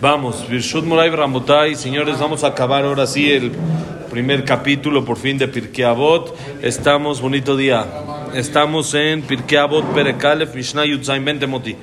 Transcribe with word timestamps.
Vamos, 0.00 0.48
Virshut 0.48 0.82
Moray 0.86 1.10
Ramotay, 1.10 1.76
señores, 1.76 2.18
vamos 2.18 2.42
a 2.42 2.46
acabar 2.46 2.86
ahora 2.86 3.06
sí 3.06 3.30
el 3.30 3.52
primer 4.10 4.46
capítulo 4.46 5.04
por 5.04 5.18
fin 5.18 5.36
de 5.36 5.46
Pirkei 5.46 5.84
Avot. 5.84 6.34
Estamos, 6.62 7.20
bonito 7.20 7.54
día, 7.54 7.84
estamos 8.32 8.94
en 8.94 9.20
Pirkei 9.20 9.58
Avot 9.58 9.84
Perekalef 9.92 10.54
Mishnah 10.54 10.86
Yudzain, 10.86 11.22
vente 11.22 11.46
Moti, 11.46 11.76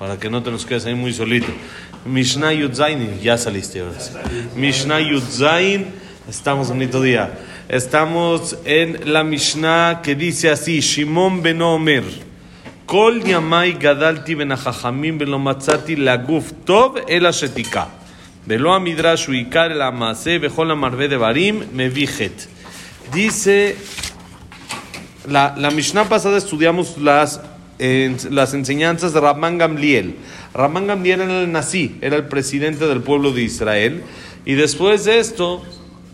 para 0.00 0.18
que 0.18 0.28
no 0.28 0.42
te 0.42 0.50
nos 0.50 0.66
quedes 0.66 0.84
ahí 0.86 0.96
muy 0.96 1.12
solito. 1.12 1.46
Mishnah 2.04 2.52
Yudzain, 2.54 3.20
ya 3.20 3.38
saliste 3.38 3.78
ahora 3.78 4.00
sí. 4.00 4.14
Mishnah 4.56 4.98
Yudzain, 4.98 5.86
estamos, 6.28 6.70
bonito 6.70 7.00
día. 7.00 7.38
Estamos 7.68 8.58
en 8.64 9.12
la 9.12 9.22
Mishnah 9.22 10.00
que 10.02 10.16
dice 10.16 10.50
así, 10.50 10.80
Shimon 10.80 11.40
ben 11.40 11.62
Omer. 11.62 12.29
כל 12.89 13.19
ימי 13.25 13.71
גדלתי 13.71 14.35
בין 14.35 14.51
החכמים 14.51 15.17
ולא 15.19 15.39
מצאתי 15.39 15.95
לגוף 15.95 16.51
טוב 16.63 16.95
אלא 17.09 17.31
שתיקה. 17.31 17.83
ולא 18.47 18.75
המדרש 18.75 19.25
הוא 19.25 19.35
עיקר 19.35 19.65
אלא 19.65 19.83
המעשה 19.83 20.37
וכל 20.41 20.71
המרבה 20.71 21.07
דברים 21.07 21.61
מביא 21.73 22.07
חטא. 22.07 22.43
Dice, 23.13 23.75
la, 25.27 25.53
la 25.57 25.69
Mishnah 25.69 26.05
pasada 26.05 26.37
estudiamos 26.37 26.97
las, 26.97 27.39
eh, 27.77 28.15
las 28.31 28.55
enseñanzas 28.55 29.13
de 29.13 29.19
Rabban 29.19 29.59
Gamliel. 29.59 30.15
Rabban 30.55 30.87
Gamliel 30.87 31.21
era 31.21 31.41
el 31.41 31.51
nací, 31.51 31.97
era 32.01 32.15
el 32.15 32.25
presidente 32.25 32.87
del 32.87 33.01
pueblo 33.01 33.31
de 33.31 33.43
Israel. 33.43 34.01
Y 34.43 34.53
después 34.55 35.05
de 35.05 35.19
esto, 35.19 35.63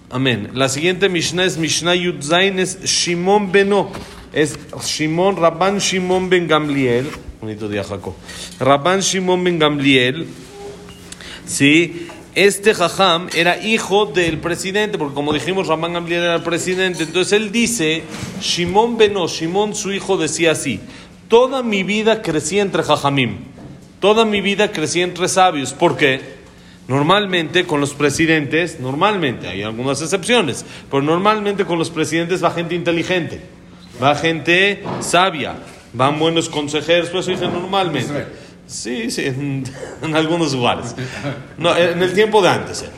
amén. 0.10 0.50
La 0.54 0.68
siguiente 0.68 1.08
Mishnah 1.08 1.46
es 1.46 1.58
Mishnah 1.58 1.96
Yudzain, 1.96 2.60
es 2.60 2.84
Shimon 2.84 3.52
Beno 3.52 3.92
es 4.37 4.59
Shimon, 4.85 5.37
Rabban 5.37 5.79
Shimon 5.79 6.29
ben 6.29 6.47
Gamliel, 6.47 7.09
bonito 7.41 7.71
día 7.71 7.83
Jacob, 7.83 8.13
Rabban 8.61 9.01
Shimon 9.01 9.43
ben 9.43 9.59
Gamliel, 9.59 10.27
sí, 11.47 12.09
este 12.35 12.75
Jajam 12.75 13.29
era 13.35 13.57
hijo 13.65 14.05
del 14.05 14.37
presidente, 14.37 14.99
porque 14.99 15.15
como 15.15 15.33
dijimos, 15.33 15.69
Rabban 15.69 15.95
Gamliel 15.95 16.23
era 16.23 16.35
el 16.35 16.43
presidente, 16.43 17.05
entonces 17.05 17.33
él 17.33 17.51
dice, 17.51 18.03
Shimon 18.43 18.99
Beno, 18.99 19.27
Shimon 19.27 19.75
su 19.75 19.91
hijo 19.91 20.19
decía 20.19 20.51
así, 20.51 20.81
toda 21.29 21.63
mi 21.63 21.83
vida 21.83 22.21
crecí 22.21 22.59
entre 22.59 22.83
Jajamim, 22.83 23.39
toda 24.01 24.27
mi 24.27 24.43
vida 24.43 24.71
crecí 24.71 25.01
entre 25.01 25.29
sabios, 25.29 25.73
¿por 25.73 25.97
qué? 25.97 26.21
Normalmente 26.89 27.65
con 27.65 27.81
los 27.81 27.95
presidentes, 27.95 28.81
normalmente, 28.81 29.49
hay 29.49 29.63
algunas 29.63 30.03
excepciones, 30.03 30.67
pero 30.91 31.03
normalmente 31.03 31.65
con 31.65 31.79
los 31.79 31.89
presidentes 31.89 32.45
va 32.45 32.51
gente 32.51 32.75
inteligente 32.75 33.56
va 34.03 34.15
gente 34.15 34.83
sabia, 35.01 35.55
van 35.93 36.19
buenos 36.19 36.49
consejeros, 36.49 37.09
pues 37.11 37.29
eso 37.29 37.31
dice 37.33 37.53
normalmente. 37.53 38.27
Sí, 38.67 39.11
sí, 39.11 39.27
en, 39.27 39.65
en, 40.03 40.17
algunos 40.17 40.53
lugares. 40.53 40.95
No, 41.57 41.77
en 41.77 42.03
el 42.03 42.13
tiempo 42.13 42.43
de 42.43 42.49
antes 42.49 42.83
era. 42.83 42.93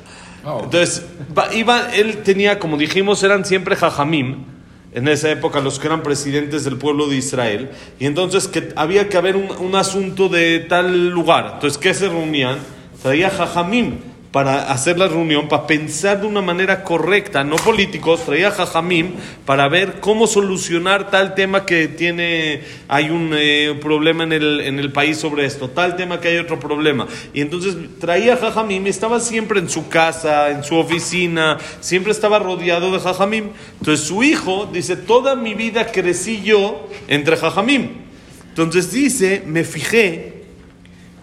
Entonces, 0.62 1.04
iba, 1.54 1.94
él 1.94 2.22
tenía, 2.22 2.58
como 2.58 2.76
dijimos, 2.76 3.22
eran 3.22 3.44
siempre 3.44 3.76
jajamim, 3.76 4.44
en 4.94 5.06
esa 5.08 5.30
época 5.30 5.60
los 5.60 5.78
que 5.78 5.86
eran 5.86 6.02
presidentes 6.02 6.64
del 6.64 6.78
pueblo 6.78 7.06
de 7.06 7.16
Israel, 7.16 7.70
y 7.98 8.06
entonces 8.06 8.48
que 8.48 8.72
había 8.74 9.08
que 9.08 9.18
haber 9.18 9.36
un, 9.36 9.50
un 9.50 9.74
asunto 9.74 10.28
de 10.28 10.60
tal 10.60 11.10
lugar. 11.10 11.52
Entonces, 11.54 11.78
¿qué 11.78 11.92
se 11.92 12.08
reunían? 12.08 12.58
Traía 13.02 13.28
jajamim, 13.30 13.98
para 14.32 14.70
hacer 14.70 14.98
la 14.98 15.08
reunión, 15.08 15.48
para 15.48 15.66
pensar 15.66 16.20
de 16.20 16.26
una 16.26 16.42
manera 16.42 16.84
correcta, 16.84 17.44
no 17.44 17.56
políticos, 17.56 18.26
traía 18.26 18.50
Jajamim 18.50 19.12
para 19.46 19.68
ver 19.68 20.00
cómo 20.00 20.26
solucionar 20.26 21.10
tal 21.10 21.34
tema 21.34 21.64
que 21.64 21.88
tiene, 21.88 22.60
hay 22.88 23.08
un 23.08 23.32
eh, 23.34 23.78
problema 23.80 24.24
en 24.24 24.32
el, 24.34 24.60
en 24.60 24.78
el 24.78 24.92
país 24.92 25.16
sobre 25.16 25.46
esto, 25.46 25.70
tal 25.70 25.96
tema 25.96 26.20
que 26.20 26.28
hay 26.28 26.36
otro 26.36 26.60
problema. 26.60 27.06
Y 27.32 27.40
entonces 27.40 27.74
traía 27.98 28.36
Jajamim, 28.36 28.86
estaba 28.86 29.18
siempre 29.18 29.60
en 29.60 29.70
su 29.70 29.88
casa, 29.88 30.50
en 30.50 30.62
su 30.62 30.76
oficina, 30.76 31.56
siempre 31.80 32.12
estaba 32.12 32.38
rodeado 32.38 32.92
de 32.92 33.00
Jajamim. 33.00 33.48
Entonces 33.78 34.06
su 34.06 34.22
hijo 34.22 34.68
dice, 34.70 34.96
toda 34.96 35.36
mi 35.36 35.54
vida 35.54 35.86
crecí 35.86 36.42
yo 36.42 36.86
entre 37.08 37.36
Jajamim. 37.36 37.88
Entonces 38.50 38.92
dice, 38.92 39.42
me 39.46 39.64
fijé 39.64 40.37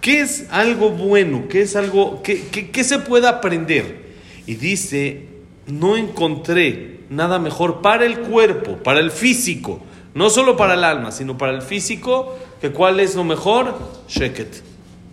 ¿Qué 0.05 0.21
es 0.21 0.45
algo 0.51 0.91
bueno? 0.91 1.45
¿Qué 1.49 1.63
es 1.63 1.75
algo 1.75 2.21
que, 2.21 2.83
se 2.83 2.99
puede 2.99 3.27
aprender? 3.27 4.05
Y 4.45 4.53
dice, 4.53 5.29
no 5.65 5.97
encontré 5.97 6.99
nada 7.09 7.39
mejor 7.39 7.81
para 7.81 8.05
el 8.05 8.19
cuerpo, 8.19 8.77
para 8.83 8.99
el 8.99 9.09
físico, 9.09 9.79
no 10.13 10.29
solo 10.29 10.55
para 10.57 10.75
el 10.75 10.83
alma, 10.83 11.11
sino 11.11 11.39
para 11.39 11.53
el 11.53 11.63
físico, 11.63 12.37
que 12.61 12.69
cuál 12.69 12.99
es 12.99 13.15
lo 13.15 13.23
mejor? 13.23 13.79
Sheket, 14.07 14.61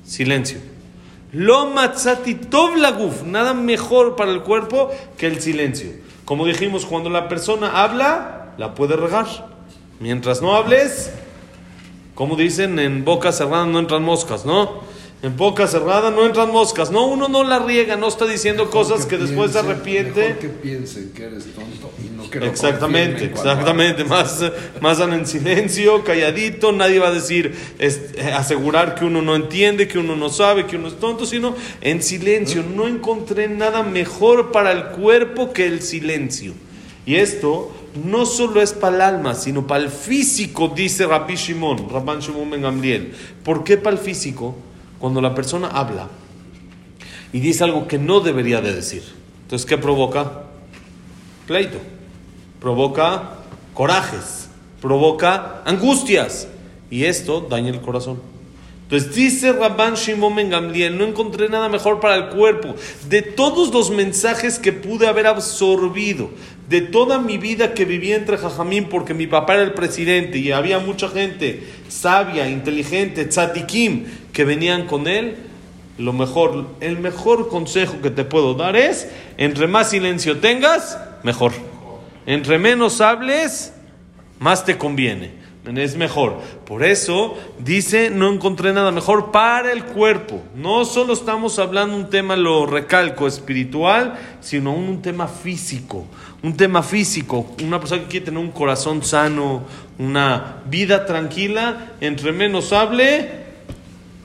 silencio. 0.05 0.59
Lo 1.33 1.71
matzati 1.71 2.39
laguf, 2.77 3.23
nada 3.23 3.55
mejor 3.55 4.15
para 4.15 4.31
el 4.31 4.43
cuerpo 4.43 4.91
que 5.17 5.27
el 5.27 5.41
silencio. 5.41 5.91
Como 6.27 6.45
dijimos, 6.45 6.85
cuando 6.85 7.09
la 7.09 7.31
persona 7.31 7.83
habla, 7.83 8.53
la 8.59 8.75
puede 8.75 8.97
regar. 8.97 9.25
Mientras 10.01 10.43
no 10.43 10.55
hables, 10.55 11.11
como 12.15 12.37
dicen, 12.37 12.79
en 12.79 13.05
boca 13.05 13.33
cerrada 13.33 13.67
no 13.67 13.79
entran 13.79 14.03
moscas, 14.03 14.45
¿no? 14.45 14.83
En 15.23 15.37
boca 15.37 15.69
cerrada 15.69 16.11
no 16.11 16.27
entran 16.27 16.51
moscas. 16.51 16.91
No, 16.91 17.07
uno 17.07 17.29
no 17.29 17.45
la 17.45 17.61
riega, 17.61 17.95
no 17.95 18.09
está 18.09 18.27
diciendo 18.27 18.71
cosas 18.71 19.07
que, 19.07 19.17
después 19.17 19.53
se 19.53 19.61
arrepiente. 19.61 20.21
Mejor 20.21 20.39
que 20.39 20.49
piensen 20.49 21.13
que 21.15 21.25
eres 21.25 21.45
tonto 21.55 21.93
y 22.05 22.09
no 22.09 22.29
que 22.29 22.45
Exactamente, 22.45 23.27
exactamente. 23.27 24.03
Más, 24.03 24.43
más 24.81 24.99
dan 24.99 25.13
en 25.13 25.25
silencio, 25.25 26.03
calladito. 26.03 26.73
Nadie 26.73 26.99
va 26.99 27.09
a 27.09 27.13
decir, 27.13 27.55
eh, 27.79 28.33
asegurar 28.35 28.97
que 28.97 29.05
uno 29.05 29.23
no 29.23 29.37
entiende, 29.37 29.87
que 29.87 29.99
uno 29.99 30.17
no 30.17 30.29
sabe, 30.29 30.67
que 30.67 30.75
uno 30.75 30.89
es 30.89 30.99
tonto, 30.99 31.25
sino 31.25 31.55
en 31.81 32.03
silencio. 32.03 32.65
No 32.65 32.89
encontré 32.89 33.47
nada 33.47 33.85
mejor 33.85 34.51
para 34.51 34.73
el 34.73 34.87
cuerpo 34.87 35.53
que 35.53 35.67
el 35.67 35.83
silencio. 35.83 36.53
Y 37.05 37.17
esto 37.17 37.73
no 38.05 38.27
solo 38.27 38.63
es 38.63 38.73
para 38.73 38.97
el 38.97 39.03
alma, 39.03 39.35
sino 39.35 39.67
para 39.67 39.83
el 39.83 39.91
físico, 39.91 40.69
dice 40.69 41.07
Rabbi 41.07 41.35
Shimon, 41.35 41.89
Rabban 41.91 42.21
Shimon 42.21 42.51
Ben 42.51 42.63
Gamliel. 42.63 43.15
¿Por 43.45 43.65
qué 43.65 43.77
para 43.77 43.97
el 43.97 44.03
físico? 44.03 44.55
Cuando 44.99 45.21
la 45.21 45.35
persona 45.35 45.69
habla 45.69 46.09
y 47.33 47.41
dice 47.41 47.65
algo 47.65 47.89
que 47.89 47.99
no 47.99 48.21
debería 48.21 48.61
de 48.61 48.75
decir. 48.75 49.03
Entonces, 49.43 49.67
¿qué 49.67 49.79
provoca? 49.79 50.45
Pleito. 51.47 51.79
Provoca 52.61 53.39
corajes. 53.75 54.49
Provoca 54.81 55.63
angustias. 55.65 56.49
Y 56.91 57.05
esto 57.05 57.41
daña 57.41 57.71
el 57.71 57.81
corazón. 57.81 58.21
Entonces 58.83 59.15
dice 59.15 59.55
Rabban 59.55 59.95
Shimon 59.95 60.35
Ben 60.37 60.51
Gamliel, 60.51 60.99
no 60.99 61.05
encontré 61.05 61.49
nada 61.49 61.71
mejor 61.71 61.99
para 61.99 62.17
el 62.17 62.29
cuerpo. 62.29 62.75
De 63.09 63.23
todos 63.23 63.73
los 63.73 63.91
mensajes 63.91 64.59
que 64.59 64.73
pude 64.73 65.07
haber 65.07 65.27
absorbido, 65.27 66.29
de 66.73 66.81
toda 66.81 67.19
mi 67.19 67.37
vida 67.37 67.75
que 67.75 67.85
viví 67.85 68.15
entre 68.15 68.39
Jajamín, 68.39 68.87
porque 68.87 69.13
mi 69.13 69.27
papá 69.27 69.55
era 69.55 69.63
el 69.63 69.75
presidente 69.75 70.39
y 70.39 70.53
había 70.53 70.79
mucha 70.79 71.07
gente 71.07 71.63
sabia, 71.89 72.49
inteligente, 72.49 73.27
tzatikim, 73.27 74.07
que 74.33 74.47
venían 74.47 74.87
con 74.87 75.07
él, 75.07 75.37
lo 75.99 76.15
mejor, 76.15 76.69
el 76.81 76.99
mejor 76.99 77.51
consejo 77.51 78.01
que 78.01 78.09
te 78.11 78.25
puedo 78.25 78.55
dar 78.55 78.75
es, 78.75 79.07
entre 79.37 79.67
más 79.67 79.91
silencio 79.91 80.39
tengas, 80.39 80.99
mejor. 81.23 81.53
Entre 82.25 82.59
menos 82.59 83.03
hables, 83.03 83.75
más 84.39 84.65
te 84.65 84.79
conviene 84.79 85.43
es 85.77 85.97
mejor. 85.97 86.41
Por 86.67 86.83
eso 86.83 87.37
dice, 87.59 88.11
no 88.11 88.33
encontré 88.33 88.73
nada 88.73 88.91
mejor 88.91 89.31
para 89.31 89.73
el 89.73 89.85
cuerpo. 89.85 90.43
No 90.57 90.85
solo 90.85 91.13
estamos 91.13 91.59
hablando 91.59 91.97
un 91.97 92.11
tema, 92.11 92.37
lo 92.37 92.67
recalco, 92.67 93.27
espiritual, 93.27 94.19
sino 94.41 94.75
un 94.75 95.03
tema 95.03 95.29
físico. 95.29 96.07
Un 96.43 96.57
tema 96.57 96.83
físico. 96.83 97.55
Una 97.63 97.79
persona 97.79 98.03
que 98.03 98.09
quiere 98.09 98.27
tener 98.27 98.41
un 98.41 98.51
corazón 98.51 99.05
sano, 99.05 99.63
una 99.99 100.57
vida 100.67 101.07
tranquila, 101.07 101.93
entre 102.01 102.33
menos 102.33 102.73
hable, 102.73 103.43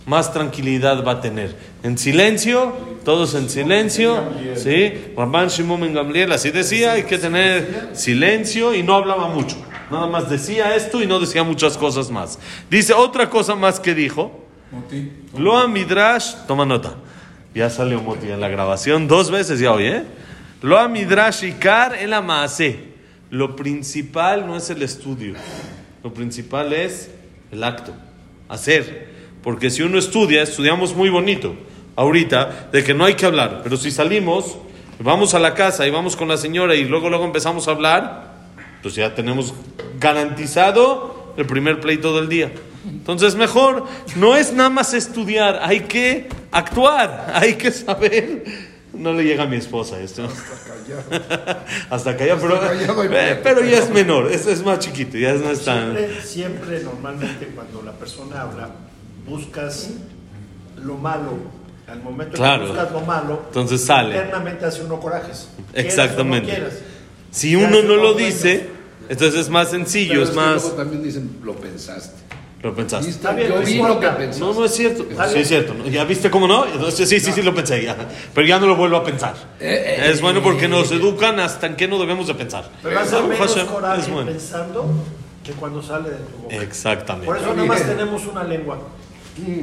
más 0.07 0.33
tranquilidad 0.33 1.06
va 1.06 1.13
a 1.13 1.22
tener. 1.22 1.56
En 1.83 1.97
silencio, 1.97 2.73
todos 3.06 3.36
en 3.36 3.50
silencio, 3.50 4.24
¿sí? 4.56 4.94
Ramban 5.15 5.50
Shimon 5.50 5.81
Ben 5.81 5.94
Gamliel 5.94 6.31
así 6.31 6.50
decía, 6.50 6.94
hay 6.94 7.03
que 7.03 7.18
tener 7.18 7.91
silencio 7.94 8.74
y 8.74 8.83
no 8.83 8.95
hablaba 8.95 9.27
mucho. 9.27 9.57
Nada 9.91 10.07
más 10.07 10.30
decía 10.30 10.75
esto 10.75 11.01
y 11.01 11.07
no 11.07 11.19
decía 11.19 11.44
muchas 11.44 11.77
cosas 11.77 12.09
más. 12.09 12.39
Dice 12.69 12.94
otra 12.94 13.30
cosa 13.30 13.56
más 13.56 13.80
que 13.80 13.94
dijo. 13.94 14.31
Loa 15.38 15.68
Midrash, 15.68 16.33
toma 16.47 16.65
nota. 16.65 16.95
Ya 17.53 17.69
salió 17.69 18.01
Moti 18.01 18.30
en 18.30 18.39
la 18.39 18.50
grabación 18.50 19.07
dos 19.07 19.31
veces 19.31 19.59
ya 19.59 19.71
hoy, 19.71 19.86
¿eh? 19.86 20.03
Loa 20.62 20.88
Midrash 20.88 21.44
Ikar 21.44 21.95
el 21.95 22.13
Amaase. 22.13 22.80
Lo 23.30 23.56
principal 23.56 24.48
no 24.48 24.56
es 24.56 24.69
el 24.69 24.81
estudio. 24.81 25.36
Lo 26.04 26.13
principal 26.13 26.74
es 26.74 27.12
el 27.51 27.63
acto, 27.63 27.94
hacer. 28.50 29.09
Porque 29.44 29.69
si 29.69 29.83
uno 29.83 30.00
estudia, 30.00 30.42
estudiamos 30.42 30.95
muy 30.95 31.09
bonito 31.09 31.56
ahorita, 31.95 32.69
de 32.71 32.83
que 32.83 32.94
no 32.94 33.06
hay 33.06 33.15
que 33.15 33.25
hablar. 33.25 33.62
Pero 33.63 33.77
si 33.77 33.92
salimos, 33.92 34.57
vamos 35.00 35.33
a 35.33 35.39
la 35.39 35.54
casa 35.54 35.86
y 35.86 35.92
vamos 35.92 36.15
con 36.15 36.27
la 36.27 36.38
señora 36.38 36.75
y 36.75 36.86
luego 36.86 37.10
luego 37.10 37.25
empezamos 37.25 37.68
a 37.68 37.71
hablar, 37.71 38.36
pues 38.81 38.95
ya 38.95 39.13
tenemos 39.13 39.53
garantizado 40.00 41.33
el 41.38 41.45
primer 41.45 41.80
pleito 41.80 42.15
del 42.15 42.30
día. 42.30 42.51
Entonces 42.86 43.36
mejor, 43.36 43.86
no 44.15 44.36
es 44.36 44.53
nada 44.53 44.69
más 44.69 44.94
estudiar, 44.94 45.60
hay 45.62 45.81
que 45.81 46.30
actuar, 46.51 47.31
hay 47.33 47.56
que 47.56 47.71
saber. 47.71 48.44
No 48.97 49.13
le 49.13 49.23
llega 49.23 49.44
a 49.44 49.47
mi 49.47 49.57
esposa 49.57 49.99
esto. 49.99 50.27
Hasta 51.89 52.17
pero, 52.17 52.33
Hasta 52.35 52.94
no 52.94 53.01
hay 53.01 53.09
eh, 53.11 53.39
pero 53.44 53.63
ya 53.63 53.79
es 53.79 53.89
menor, 53.89 54.31
es, 54.31 54.47
es 54.47 54.63
más 54.63 54.79
chiquito, 54.79 55.17
ya 55.17 55.33
no 55.33 55.51
es 55.51 55.63
tan... 55.63 55.94
Siempre, 55.95 56.21
siempre, 56.23 56.79
normalmente, 56.83 57.47
cuando 57.53 57.81
la 57.83 57.91
persona 57.94 58.41
habla, 58.41 58.69
buscas 59.27 59.89
lo 60.77 60.95
malo. 60.95 61.57
Al 61.88 62.01
momento 62.01 62.35
Claro. 62.35 62.63
que 62.63 62.69
buscas 62.71 62.91
lo 62.91 63.01
malo, 63.01 63.44
Entonces 63.47 63.81
sale. 63.85 64.15
internamente 64.15 64.65
hace 64.65 64.83
uno 64.83 65.00
corajes. 65.00 65.47
Exactamente. 65.73 66.51
o 66.51 66.53
no 66.53 66.59
quieras. 66.59 66.79
Si 67.31 67.55
uno 67.55 67.81
no 67.81 67.95
lo 67.95 68.13
dice, 68.13 68.69
entonces 69.09 69.41
es 69.41 69.50
más 69.50 69.69
sencillo, 69.69 70.11
Pero 70.13 70.23
es 70.23 70.29
que 70.31 70.35
más... 70.35 70.61
luego 70.63 70.77
también 70.77 71.03
dicen, 71.03 71.38
lo 71.43 71.55
pensaste. 71.55 72.23
Lo 72.63 72.74
pensaste. 72.74 73.09
Está 73.12 73.33
bien, 73.33 73.50
Yo 73.50 73.59
no 73.59 73.65
vi 73.65 73.77
lo 73.77 74.00
que 74.00 74.07
pensaste. 74.07 74.39
No, 74.39 74.54
no 74.54 74.65
es 74.65 74.74
cierto. 74.74 75.06
Sí, 75.31 75.39
es 75.39 75.48
cierto. 75.48 75.75
¿Ya 75.86 76.04
viste 76.06 76.30
cómo 76.31 76.48
no? 76.48 76.65
Entonces, 76.65 77.07
sí, 77.07 77.19
sí, 77.19 77.31
sí, 77.31 77.42
lo 77.44 77.54
pensé 77.54 77.83
ya. 77.83 77.95
Pero 78.33 78.48
ya 78.48 78.59
no 78.59 78.65
lo 78.65 78.75
vuelvo 78.75 78.98
a 78.98 79.04
pensar. 79.04 79.36
Eh, 79.59 80.07
Es 80.12 80.21
bueno 80.21 80.42
porque 80.42 80.68
nos 80.68 80.92
educan 80.92 81.39
hasta 81.39 81.68
en 81.68 81.75
qué 81.75 81.88
no 81.88 82.00
debemos 82.00 82.27
de 82.27 82.33
pensar. 82.33 82.68
Pero 82.81 83.00
hace 83.00 83.15
Baruch 83.15 83.30
menos 83.30 83.56
coraje 83.65 84.01
es 84.01 84.09
bueno. 84.09 84.31
pensando 84.31 84.89
que 85.44 85.51
cuando 85.54 85.81
sale 85.83 86.09
de 86.09 86.18
tu 86.18 86.38
boca. 86.44 86.56
Exactamente. 86.56 87.27
Por 87.27 87.38
eso 87.38 87.54
nada 87.54 87.68
más 87.68 87.83
tenemos 87.86 88.25
una 88.25 88.44
lengua. 88.44 88.80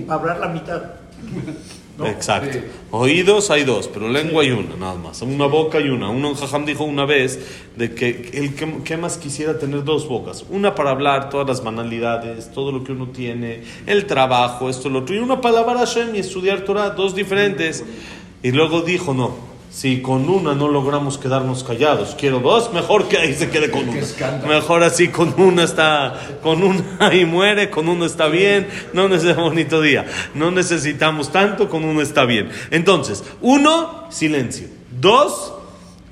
Para 0.07 0.21
hablar 0.21 0.39
la 0.39 0.49
mitad. 0.49 0.83
¿No? 1.99 2.07
Exacto. 2.07 2.53
Sí. 2.53 2.61
Oídos 2.91 3.51
hay 3.51 3.65
dos, 3.65 3.89
pero 3.89 4.09
lengua 4.09 4.43
hay 4.43 4.51
una, 4.51 4.77
nada 4.77 4.95
más. 4.95 5.23
Una 5.23 5.47
boca 5.47 5.79
hay 5.79 5.89
una. 5.89 6.09
Uno 6.09 6.31
en 6.31 6.35
Jajam 6.35 6.65
dijo 6.65 6.85
una 6.85 7.05
vez 7.05 7.39
de 7.77 7.95
que 7.95 8.31
el 8.35 8.55
que, 8.55 8.83
que 8.83 8.97
más 8.97 9.19
quisiera 9.19 9.59
tener 9.59 9.85
dos 9.85 10.09
bocas. 10.09 10.45
Una 10.51 10.75
para 10.75 10.91
hablar 10.91 11.31
todas 11.31 11.47
las 11.47 11.65
banalidades, 11.65 12.53
todo 12.53 12.73
lo 12.73 12.85
que 12.85 12.93
uno 12.93 13.09
tiene, 13.09 13.63
el 13.87 14.07
trabajo, 14.07 14.69
esto, 14.69 14.89
lo 14.89 15.01
otro. 15.01 15.15
Y 15.15 15.19
una 15.19 15.41
para 15.41 15.59
alabar 15.59 15.77
a 15.77 15.81
Hashem 15.81 16.15
y 16.15 16.19
estudiar 16.19 16.61
Torah, 16.63 16.91
dos 16.91 17.15
diferentes. 17.15 17.85
Y 18.43 18.53
luego 18.53 18.83
dijo, 18.83 19.15
no. 19.15 19.54
Si 19.75 20.03
con 20.03 20.29
una 20.29 20.55
no 20.55 20.69
logramos 20.69 21.19
quedarnos 21.19 21.65
callados, 21.65 22.15
quiero 22.17 22.39
dos, 22.39 22.73
mejor 22.73 23.09
que 23.09 23.19
ahí 23.19 23.35
se 23.35 23.51
quede 23.51 23.73
con 23.73 23.89
una. 23.89 24.03
Mejor 24.47 24.85
así 24.85 25.09
con 25.09 25.35
una 25.37 25.65
está, 25.65 26.39
con 26.45 26.63
una 26.63 27.13
y 27.13 27.25
muere, 27.25 27.71
con 27.71 27.89
uno 27.89 28.07
está 28.07 28.29
bien, 28.29 28.69
no 28.93 29.09
necesitamos 29.09 29.51
bonito 29.51 29.83
día. 29.83 30.07
No 30.33 30.53
necesitamos 30.53 31.33
tanto, 31.33 31.69
con 31.69 31.85
uno 31.85 32.03
está 32.03 32.25
bien. 32.25 32.51
Entonces, 32.71 33.25
uno, 33.43 34.05
silencio. 34.11 34.69
Dos, 35.01 35.55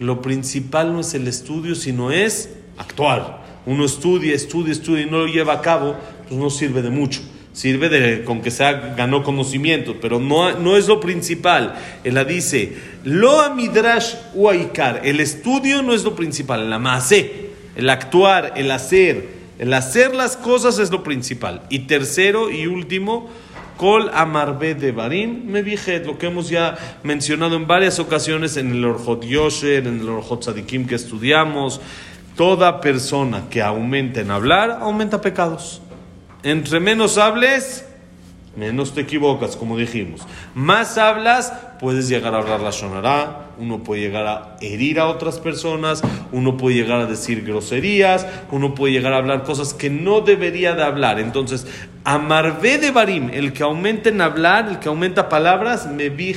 lo 0.00 0.20
principal 0.22 0.92
no 0.92 0.98
es 0.98 1.14
el 1.14 1.28
estudio, 1.28 1.76
sino 1.76 2.10
es 2.10 2.50
actuar. 2.78 3.44
Uno 3.64 3.84
estudia, 3.84 4.34
estudia, 4.34 4.72
estudia 4.72 5.02
y 5.02 5.06
no 5.08 5.18
lo 5.18 5.26
lleva 5.26 5.52
a 5.52 5.60
cabo, 5.60 5.94
pues 6.26 6.34
no 6.40 6.50
sirve 6.50 6.82
de 6.82 6.90
mucho. 6.90 7.20
Sirve 7.52 7.90
de 7.90 8.24
con 8.24 8.40
que 8.40 8.50
sea 8.50 8.94
ganó 8.96 9.22
conocimiento, 9.22 9.96
pero 10.00 10.18
no, 10.18 10.58
no 10.58 10.76
es 10.76 10.88
lo 10.88 11.00
principal. 11.00 11.74
Ella 12.02 12.24
dice, 12.24 12.72
lo 13.04 13.40
amidrash 13.40 14.14
uaikar, 14.34 15.02
el 15.04 15.20
estudio 15.20 15.82
no 15.82 15.92
es 15.92 16.02
lo 16.02 16.16
principal, 16.16 16.70
la 16.70 16.78
masé, 16.78 17.50
el 17.76 17.90
actuar, 17.90 18.54
el 18.56 18.70
hacer, 18.70 19.28
el 19.58 19.74
hacer 19.74 20.14
las 20.14 20.38
cosas 20.38 20.78
es 20.78 20.90
lo 20.90 21.02
principal. 21.02 21.62
Y 21.68 21.80
tercero 21.80 22.50
y 22.50 22.66
último, 22.66 23.28
Kol 23.76 24.10
amarbe 24.14 24.74
de 24.74 24.92
barim 24.92 25.44
me 25.44 25.62
vijet, 25.62 26.06
lo 26.06 26.16
que 26.16 26.28
hemos 26.28 26.48
ya 26.48 26.78
mencionado 27.02 27.56
en 27.56 27.66
varias 27.66 27.98
ocasiones 27.98 28.56
en 28.56 28.70
el 28.70 28.84
Orjot 28.84 29.24
Yosher, 29.24 29.86
en 29.86 30.00
el 30.00 30.08
Orjot 30.08 30.40
Tzadikim 30.40 30.86
que 30.86 30.94
estudiamos. 30.94 31.80
Toda 32.36 32.80
persona 32.80 33.44
que 33.50 33.60
aumenta 33.60 34.20
en 34.20 34.30
hablar, 34.30 34.78
aumenta 34.80 35.20
pecados. 35.20 35.82
Entre 36.42 36.80
menos 36.80 37.18
hables, 37.18 37.84
menos 38.56 38.94
te 38.94 39.02
equivocas, 39.02 39.56
como 39.56 39.78
dijimos. 39.78 40.22
Más 40.54 40.98
hablas, 40.98 41.52
puedes 41.78 42.08
llegar 42.08 42.34
a 42.34 42.38
hablar 42.38 42.60
la 42.60 42.70
shonará, 42.70 43.50
uno 43.58 43.82
puede 43.82 44.02
llegar 44.02 44.26
a 44.26 44.56
herir 44.60 44.98
a 44.98 45.06
otras 45.06 45.38
personas, 45.38 46.02
uno 46.32 46.56
puede 46.56 46.76
llegar 46.76 47.00
a 47.00 47.06
decir 47.06 47.44
groserías, 47.44 48.26
uno 48.50 48.74
puede 48.74 48.92
llegar 48.92 49.12
a 49.12 49.18
hablar 49.18 49.44
cosas 49.44 49.72
que 49.72 49.88
no 49.88 50.20
debería 50.20 50.74
de 50.74 50.82
hablar. 50.82 51.20
Entonces, 51.20 51.66
amarvé 52.04 52.78
de 52.78 52.90
barim, 52.90 53.30
el 53.32 53.52
que 53.52 53.62
aumenta 53.62 54.08
en 54.08 54.20
hablar, 54.20 54.68
el 54.68 54.78
que 54.80 54.88
aumenta 54.88 55.28
palabras, 55.28 55.86
me 55.86 56.08
vi 56.08 56.34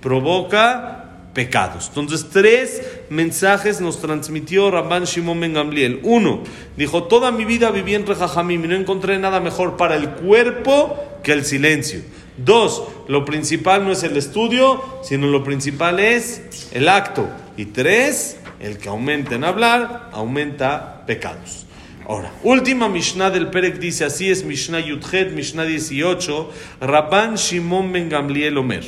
provoca 0.00 1.05
pecados. 1.36 1.88
Entonces, 1.88 2.30
tres 2.32 2.80
mensajes 3.10 3.82
nos 3.82 4.00
transmitió 4.00 4.70
Rabban 4.70 5.04
Shimon 5.04 5.38
Ben 5.38 5.52
Gamliel. 5.52 6.00
Uno, 6.02 6.42
dijo, 6.78 7.04
toda 7.04 7.30
mi 7.30 7.44
vida 7.44 7.70
viví 7.70 7.94
entre 7.94 8.14
Jajamim 8.14 8.64
y 8.64 8.68
no 8.68 8.74
encontré 8.74 9.18
nada 9.18 9.38
mejor 9.38 9.76
para 9.76 9.96
el 9.96 10.08
cuerpo 10.08 10.96
que 11.22 11.32
el 11.32 11.44
silencio. 11.44 12.00
Dos, 12.38 12.84
lo 13.06 13.26
principal 13.26 13.84
no 13.84 13.92
es 13.92 14.02
el 14.02 14.16
estudio, 14.16 14.82
sino 15.02 15.26
lo 15.26 15.44
principal 15.44 16.00
es 16.00 16.70
el 16.72 16.88
acto. 16.88 17.28
Y 17.58 17.66
tres, 17.66 18.38
el 18.58 18.78
que 18.78 18.88
aumenta 18.88 19.34
en 19.34 19.44
hablar, 19.44 20.08
aumenta 20.14 21.04
pecados. 21.04 21.66
Ahora, 22.08 22.32
última 22.44 22.88
Mishnah 22.88 23.28
del 23.28 23.50
Perek 23.50 23.78
dice 23.78 24.06
así, 24.06 24.30
es 24.30 24.42
Mishnah 24.42 24.80
Yudhet, 24.80 25.32
Mishnah 25.32 25.64
18, 25.64 26.50
Rabban 26.80 27.34
Shimon 27.34 27.92
Ben 27.92 28.08
Gamliel 28.08 28.56
Omer. 28.56 28.84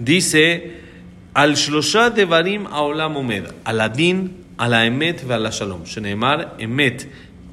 Dice, 0.00 0.87
al 1.38 1.54
Shlosha 1.54 2.10
Devarim 2.10 2.66
Aolam 2.66 3.16
Omed, 3.16 3.44
al 3.64 3.80
Adin, 3.80 4.44
al 4.56 4.72
Emet 4.72 5.22
y 5.24 5.30
al 5.30 5.48
Shalom. 5.52 5.84
Sheneemar 5.84 6.56
Emet, 6.58 7.08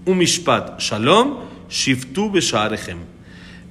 Umishpat, 0.08 0.80
Shalom, 0.80 1.38
Shiftu 1.70 2.32
Besharechem. 2.32 2.98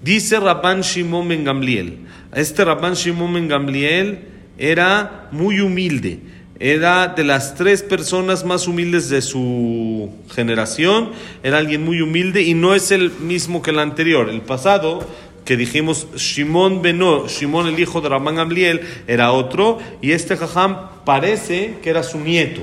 Dice 0.01 0.39
Rabban 0.39 0.83
Shimon 0.83 1.27
Ben 1.27 1.45
Gamliel. 1.45 1.99
Este 2.33 2.65
Rabban 2.65 2.95
Shimon 2.95 3.35
Ben 3.35 3.49
Gamliel 3.49 4.21
era 4.57 5.29
muy 5.33 5.59
humilde. 5.59 6.21
Era 6.61 7.09
de 7.09 7.25
las 7.25 7.57
tres 7.57 7.83
personas 7.83 8.45
más 8.45 8.69
humildes 8.69 9.09
de 9.09 9.21
su 9.21 10.13
generación. 10.33 11.11
Era 11.43 11.59
alguien 11.59 11.85
muy 11.85 12.01
humilde 12.01 12.43
y 12.43 12.55
no 12.55 12.77
es 12.77 12.93
el 12.93 13.11
mismo 13.11 13.63
que 13.63 13.73
el 13.73 13.81
anterior. 13.81 14.29
El 14.31 14.43
pasado 14.43 15.05
que 15.45 15.57
dijimos 15.57 16.09
Shimon 16.17 16.83
Beno, 16.83 17.29
Shimon 17.29 17.67
el 17.67 17.79
hijo 17.79 18.01
de 18.01 18.09
Rabban 18.09 18.37
Gamliel 18.37 18.81
era 19.07 19.33
otro 19.33 19.79
y 20.01 20.13
este 20.13 20.37
jajam 20.37 21.05
parece 21.05 21.79
que 21.83 21.91
era 21.91 22.03
su 22.03 22.19
nieto. 22.19 22.63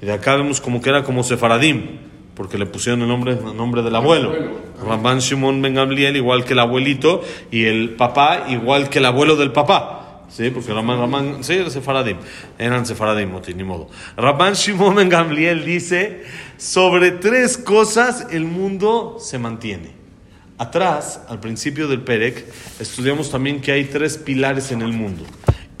Y 0.00 0.06
de 0.06 0.12
acá 0.12 0.36
vemos 0.36 0.60
como 0.60 0.80
que 0.80 0.90
era 0.90 1.04
como 1.04 1.22
Sefaradim, 1.22 1.98
porque 2.34 2.58
le 2.58 2.66
pusieron 2.66 3.02
el 3.02 3.08
nombre, 3.08 3.32
el 3.32 3.56
nombre 3.56 3.82
del 3.82 3.94
abuelo. 3.94 4.32
Rabban 4.86 5.18
Shimon 5.18 5.62
Ben 5.62 5.74
Gamliel 5.74 6.16
igual 6.16 6.44
que 6.44 6.52
el 6.54 6.60
abuelito 6.60 7.22
y 7.50 7.64
el 7.64 7.90
papá 7.90 8.46
igual 8.48 8.88
que 8.88 8.98
el 8.98 9.06
abuelo 9.06 9.36
del 9.36 9.52
papá. 9.52 9.98
Sí, 10.28 10.50
porque 10.50 10.72
Rabban, 10.72 10.98
Rabban, 10.98 11.44
sí, 11.44 11.52
era 11.52 11.68
Sefaradim. 11.68 12.16
Eran 12.58 12.86
Sefaradim, 12.86 13.30
no 13.30 13.42
tiene 13.42 13.62
ni 13.62 13.68
modo. 13.68 13.88
Rabban 14.16 14.54
Shimon 14.54 14.94
Ben 14.94 15.08
Gamliel 15.10 15.64
dice, 15.64 16.22
sobre 16.56 17.10
tres 17.10 17.58
cosas 17.58 18.28
el 18.30 18.44
mundo 18.44 19.18
se 19.20 19.38
mantiene. 19.38 20.01
Atrás, 20.62 21.20
al 21.28 21.40
principio 21.40 21.88
del 21.88 22.02
Perec, 22.02 22.44
estudiamos 22.78 23.32
también 23.32 23.60
que 23.60 23.72
hay 23.72 23.86
tres 23.86 24.16
pilares 24.16 24.70
en 24.70 24.80
el 24.80 24.92
mundo. 24.92 25.24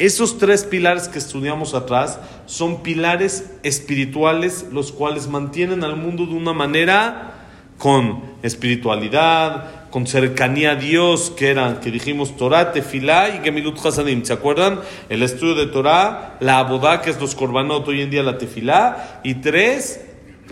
Esos 0.00 0.38
tres 0.38 0.64
pilares 0.64 1.06
que 1.06 1.20
estudiamos 1.20 1.74
atrás 1.74 2.18
son 2.46 2.82
pilares 2.82 3.48
espirituales, 3.62 4.66
los 4.72 4.90
cuales 4.90 5.28
mantienen 5.28 5.84
al 5.84 5.96
mundo 5.96 6.26
de 6.26 6.34
una 6.34 6.52
manera 6.52 7.46
con 7.78 8.24
espiritualidad, 8.42 9.88
con 9.90 10.08
cercanía 10.08 10.72
a 10.72 10.74
Dios, 10.74 11.30
que 11.30 11.50
eran, 11.50 11.78
que 11.78 11.92
dijimos 11.92 12.36
Torah, 12.36 12.72
Tefilá 12.72 13.36
y 13.36 13.44
Gemilut 13.44 13.78
Hasadim. 13.86 14.24
¿Se 14.24 14.32
acuerdan? 14.32 14.80
El 15.08 15.22
estudio 15.22 15.54
de 15.54 15.66
Torah, 15.68 16.38
la 16.40 16.58
Abodá, 16.58 17.02
que 17.02 17.10
es 17.10 17.20
los 17.20 17.36
Korbanot, 17.36 17.86
hoy 17.86 18.00
en 18.00 18.10
día 18.10 18.24
la 18.24 18.36
Tefilá, 18.36 19.20
y 19.22 19.34
tres, 19.34 20.00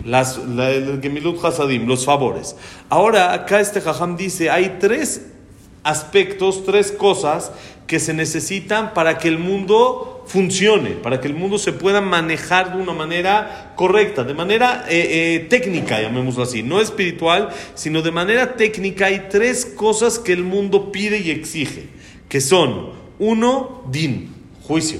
las, 0.05 0.37
la, 0.37 0.71
el 0.71 1.01
Gemilut 1.01 1.43
Hasadim, 1.43 1.87
los 1.87 2.05
favores. 2.05 2.55
Ahora, 2.89 3.33
acá 3.33 3.59
este 3.59 3.81
Jajam 3.81 4.17
dice, 4.17 4.49
hay 4.49 4.77
tres 4.79 5.27
aspectos, 5.83 6.63
tres 6.65 6.91
cosas 6.91 7.51
que 7.87 7.99
se 7.99 8.13
necesitan 8.13 8.93
para 8.93 9.17
que 9.17 9.27
el 9.27 9.37
mundo 9.37 10.23
funcione, 10.27 10.91
para 10.91 11.19
que 11.19 11.27
el 11.27 11.35
mundo 11.35 11.57
se 11.57 11.73
pueda 11.73 11.99
manejar 11.99 12.75
de 12.75 12.81
una 12.81 12.93
manera 12.93 13.73
correcta, 13.75 14.23
de 14.23 14.33
manera 14.33 14.85
eh, 14.87 15.35
eh, 15.35 15.39
técnica, 15.49 16.01
llamémoslo 16.01 16.43
así, 16.43 16.63
no 16.63 16.79
espiritual, 16.79 17.49
sino 17.75 18.01
de 18.01 18.11
manera 18.11 18.55
técnica. 18.55 19.07
Hay 19.07 19.27
tres 19.29 19.65
cosas 19.65 20.19
que 20.19 20.31
el 20.31 20.43
mundo 20.43 20.91
pide 20.91 21.19
y 21.19 21.31
exige, 21.31 21.89
que 22.29 22.39
son, 22.39 22.91
uno, 23.19 23.83
din, 23.91 24.33
juicio. 24.63 24.99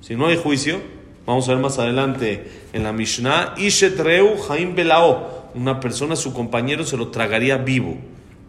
Si 0.00 0.16
no 0.16 0.26
hay 0.26 0.36
juicio, 0.36 0.80
vamos 1.26 1.48
a 1.48 1.52
ver 1.52 1.60
más 1.60 1.78
adelante 1.78 2.61
en 2.72 2.84
la 2.84 2.92
Mishnah, 2.92 3.54
Ishetreu 3.58 4.38
Jaim 4.48 4.74
Belao, 4.74 5.50
una 5.54 5.80
persona, 5.80 6.16
su 6.16 6.32
compañero, 6.32 6.84
se 6.84 6.96
lo 6.96 7.08
tragaría 7.08 7.56
vivo. 7.58 7.96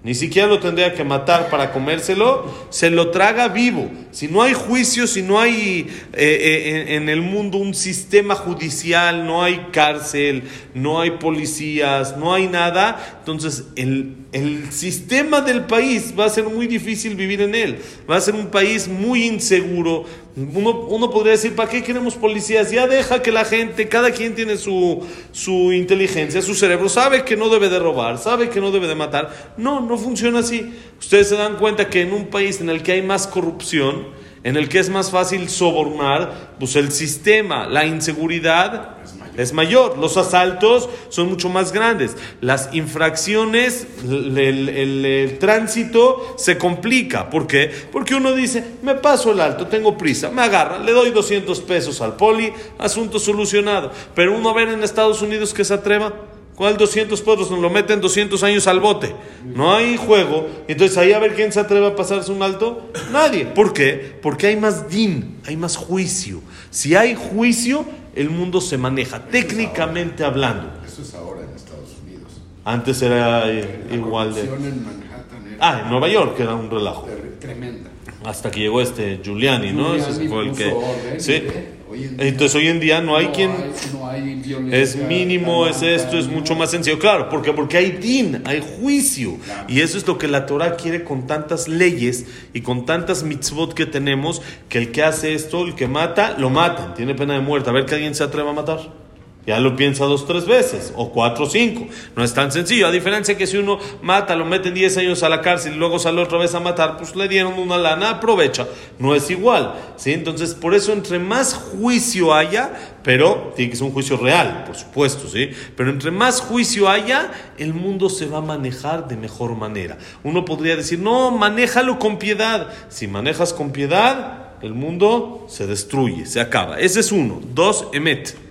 Ni 0.03 0.15
siquiera 0.15 0.47
lo 0.47 0.59
tendría 0.59 0.93
que 0.93 1.05
matar 1.05 1.49
para 1.49 1.71
comérselo, 1.71 2.45
se 2.69 2.89
lo 2.89 3.11
traga 3.11 3.47
vivo. 3.47 3.89
Si 4.13 4.27
no 4.27 4.43
hay 4.43 4.53
juicio, 4.53 5.07
si 5.07 5.23
no 5.23 5.39
hay 5.39 5.87
eh, 6.13 6.13
eh, 6.13 6.85
en, 6.93 7.03
en 7.03 7.09
el 7.09 7.21
mundo 7.21 7.57
un 7.57 7.73
sistema 7.73 8.35
judicial, 8.35 9.25
no 9.25 9.43
hay 9.43 9.69
cárcel, 9.71 10.43
no 10.75 11.01
hay 11.01 11.11
policías, 11.11 12.15
no 12.15 12.31
hay 12.31 12.47
nada, 12.47 13.17
entonces 13.19 13.63
el, 13.75 14.15
el 14.31 14.71
sistema 14.71 15.41
del 15.41 15.65
país 15.65 16.13
va 16.17 16.25
a 16.25 16.29
ser 16.29 16.43
muy 16.45 16.67
difícil 16.67 17.15
vivir 17.15 17.41
en 17.41 17.55
él. 17.55 17.77
Va 18.09 18.17
a 18.17 18.21
ser 18.21 18.35
un 18.35 18.47
país 18.47 18.87
muy 18.87 19.25
inseguro. 19.25 20.05
Uno, 20.35 20.87
uno 20.87 21.11
podría 21.11 21.33
decir, 21.33 21.55
¿para 21.55 21.69
qué 21.69 21.83
queremos 21.83 22.15
policías? 22.15 22.71
Ya 22.71 22.87
deja 22.87 23.21
que 23.21 23.31
la 23.31 23.45
gente, 23.45 23.87
cada 23.87 24.11
quien 24.11 24.33
tiene 24.33 24.57
su, 24.57 25.05
su 25.31 25.71
inteligencia, 25.71 26.41
su 26.41 26.55
cerebro, 26.55 26.89
sabe 26.89 27.23
que 27.23 27.35
no 27.37 27.49
debe 27.49 27.69
de 27.69 27.77
robar, 27.77 28.17
sabe 28.17 28.49
que 28.49 28.59
no 28.59 28.71
debe 28.71 28.87
de 28.87 28.95
matar. 28.95 29.53
No, 29.57 29.81
no 29.81 29.97
funciona 29.97 30.39
así. 30.39 30.73
Ustedes 30.99 31.29
se 31.29 31.35
dan 31.35 31.57
cuenta 31.57 31.89
que 31.89 32.01
en 32.01 32.13
un 32.13 32.27
país 32.27 32.61
en 32.61 32.69
el 32.69 32.81
que 32.81 32.93
hay 32.93 33.03
más 33.03 33.27
corrupción, 33.27 34.02
en 34.43 34.57
el 34.57 34.67
que 34.69 34.79
es 34.79 34.89
más 34.89 35.09
fácil 35.11 35.49
sobornar, 35.49 36.55
pues 36.59 36.75
el 36.75 36.91
sistema, 36.91 37.65
la 37.67 37.85
inseguridad 37.85 38.97
es 39.37 39.51
mayor. 39.53 39.97
Los 39.97 40.17
asaltos 40.17 40.89
son 41.09 41.29
mucho 41.29 41.49
más 41.49 41.71
grandes. 41.71 42.15
Las 42.41 42.69
infracciones, 42.73 43.87
el, 44.03 44.37
el- 44.37 45.37
tránsito 45.39 46.35
se 46.37 46.57
complica. 46.57 47.29
¿Por 47.29 47.47
qué? 47.47 47.71
Porque 47.91 48.15
uno 48.15 48.33
dice, 48.33 48.63
me 48.83 48.95
paso 48.95 49.31
el 49.31 49.39
alto, 49.39 49.67
tengo 49.67 49.97
prisa, 49.97 50.29
me 50.29 50.41
agarra, 50.43 50.77
le 50.79 50.91
doy 50.91 51.11
200 51.11 51.59
pesos 51.61 52.01
al 52.01 52.15
poli, 52.17 52.51
asunto 52.77 53.19
solucionado. 53.19 53.91
Pero 54.13 54.35
uno 54.35 54.49
a 54.49 54.53
ver 54.53 54.67
en 54.69 54.83
Estados 54.83 55.21
Unidos 55.21 55.53
que 55.53 55.63
se 55.65 55.73
atreva. 55.73 56.13
¿Cuál 56.55 56.77
200 56.77 57.19
pesos? 57.21 57.49
Nos 57.49 57.59
lo 57.59 57.69
meten 57.69 57.99
200 57.99 58.41
años 58.43 58.67
al 58.67 58.79
bote. 58.79 59.13
No 59.43 59.73
hay 59.73 59.97
juego. 59.97 60.47
Entonces 60.67 60.97
ahí 60.97 61.11
a 61.11 61.19
ver 61.19 61.33
quién 61.33 61.51
se 61.51 61.59
atreve 61.59 61.87
a 61.87 61.95
pasarse 61.95 62.31
un 62.31 62.43
alto. 62.43 62.89
Nadie. 63.11 63.45
¿Por 63.45 63.73
qué? 63.73 64.17
Porque 64.21 64.47
hay 64.47 64.55
más 64.55 64.87
din, 64.89 65.37
hay 65.47 65.57
más 65.57 65.75
juicio. 65.77 66.41
Si 66.69 66.95
hay 66.95 67.15
juicio, 67.15 67.85
el 68.15 68.29
mundo 68.29 68.61
se 68.61 68.77
maneja, 68.77 69.25
técnicamente 69.25 70.23
hablando. 70.23 70.71
Eso 70.85 71.01
es 71.01 71.13
ahora 71.15 71.41
en 71.41 71.55
Estados 71.55 71.89
Unidos. 72.05 72.31
Antes 72.63 73.01
era 73.01 73.49
eh, 73.49 73.85
La 73.89 73.95
igual 73.95 74.33
de... 74.35 74.41
en 74.41 74.83
Manhattan 74.85 75.47
era 75.47 75.57
Ah, 75.59 75.81
en 75.83 75.89
Nueva 75.89 76.07
York 76.07 76.35
era 76.39 76.53
un 76.53 76.69
relajo. 76.69 77.07
tremenda. 77.39 77.89
Hasta 78.25 78.51
que 78.51 78.59
llegó 78.61 78.79
este 78.79 79.19
Giuliani, 79.23 79.71
¿no? 79.73 79.95
Ese 79.95 80.29
fue 80.29 80.43
el 80.45 80.51
que... 80.53 80.67
orden, 80.71 81.19
Sí. 81.19 81.33
¿eh? 81.33 81.79
Hoy 81.93 82.05
en 82.05 82.17
día 82.17 82.27
Entonces 82.27 82.55
hoy 82.55 82.67
en 82.67 82.79
día 82.79 83.01
no 83.01 83.15
hay 83.15 83.27
quien... 83.27 83.51
no 83.93 84.07
hay 84.07 84.35
violencia 84.35 84.79
Es 84.79 84.95
mínimo, 84.95 85.67
es 85.67 85.83
esto, 85.83 86.17
es 86.17 86.27
mucho 86.27 86.55
más 86.55 86.71
sencillo. 86.71 86.97
Claro, 86.97 87.29
porque 87.29 87.53
porque 87.53 87.77
hay 87.77 87.91
din, 87.91 88.41
hay 88.45 88.63
juicio. 88.79 89.37
Y 89.67 89.81
eso 89.81 89.99
es 89.99 90.07
lo 90.07 90.17
que 90.17 90.27
la 90.27 90.47
Torah 90.47 90.75
quiere 90.75 91.03
con 91.03 91.27
tantas 91.27 91.67
leyes 91.67 92.25
y 92.51 92.61
con 92.61 92.87
tantas 92.87 93.21
mitzvot 93.23 93.75
que 93.75 93.85
tenemos, 93.85 94.41
que 94.69 94.79
el 94.79 94.91
que 94.91 95.03
hace 95.03 95.35
esto, 95.35 95.65
el 95.65 95.75
que 95.75 95.87
mata, 95.87 96.35
lo 96.39 96.49
matan. 96.49 96.95
Tiene 96.95 97.13
pena 97.13 97.35
de 97.35 97.41
muerte. 97.41 97.69
A 97.69 97.73
ver 97.73 97.85
que 97.85 97.93
alguien 97.93 98.15
se 98.15 98.23
atreva 98.23 98.49
a 98.49 98.53
matar. 98.53 99.02
Ya 99.45 99.59
lo 99.59 99.75
piensa 99.75 100.05
dos, 100.05 100.25
tres 100.25 100.45
veces, 100.45 100.93
o 100.95 101.11
cuatro, 101.11 101.45
cinco. 101.45 101.85
No 102.15 102.23
es 102.23 102.33
tan 102.33 102.49
sencillo. 102.53 102.87
A 102.87 102.91
diferencia 102.91 103.37
que 103.37 103.45
si 103.45 103.57
uno 103.57 103.77
mata, 104.01 104.37
lo 104.37 104.45
meten 104.45 104.73
10 104.73 104.97
años 104.97 105.21
a 105.21 105.27
la 105.27 105.41
cárcel 105.41 105.73
y 105.73 105.77
luego 105.77 105.99
sale 105.99 106.21
otra 106.21 106.37
vez 106.37 106.55
a 106.55 106.61
matar, 106.61 106.95
pues 106.95 107.13
le 107.17 107.27
dieron 107.27 107.59
una 107.59 107.77
lana, 107.77 108.11
aprovecha. 108.11 108.67
No 108.99 109.13
es 109.13 109.29
igual. 109.29 109.75
¿sí? 109.97 110.13
Entonces, 110.13 110.53
por 110.53 110.73
eso, 110.73 110.93
entre 110.93 111.19
más 111.19 111.55
juicio 111.55 112.33
haya, 112.33 112.71
pero 113.03 113.51
tiene 113.53 113.71
que 113.71 113.75
ser 113.75 113.87
un 113.87 113.91
juicio 113.91 114.15
real, 114.15 114.63
por 114.65 114.77
supuesto, 114.77 115.27
¿sí? 115.27 115.49
Pero 115.75 115.89
entre 115.89 116.11
más 116.11 116.39
juicio 116.39 116.87
haya, 116.87 117.31
el 117.57 117.73
mundo 117.73 118.09
se 118.09 118.27
va 118.27 118.37
a 118.37 118.41
manejar 118.41 119.09
de 119.09 119.17
mejor 119.17 119.57
manera. 119.57 119.97
Uno 120.23 120.45
podría 120.45 120.77
decir, 120.77 120.99
no, 120.99 121.31
manéjalo 121.31 121.99
con 121.99 122.17
piedad. 122.17 122.69
Si 122.87 123.09
manejas 123.09 123.51
con 123.51 123.73
piedad, 123.73 124.53
el 124.61 124.73
mundo 124.73 125.45
se 125.49 125.67
destruye, 125.67 126.25
se 126.27 126.39
acaba. 126.39 126.79
Ese 126.79 127.01
es 127.01 127.11
uno. 127.11 127.41
Dos, 127.53 127.87
emet 127.91 128.42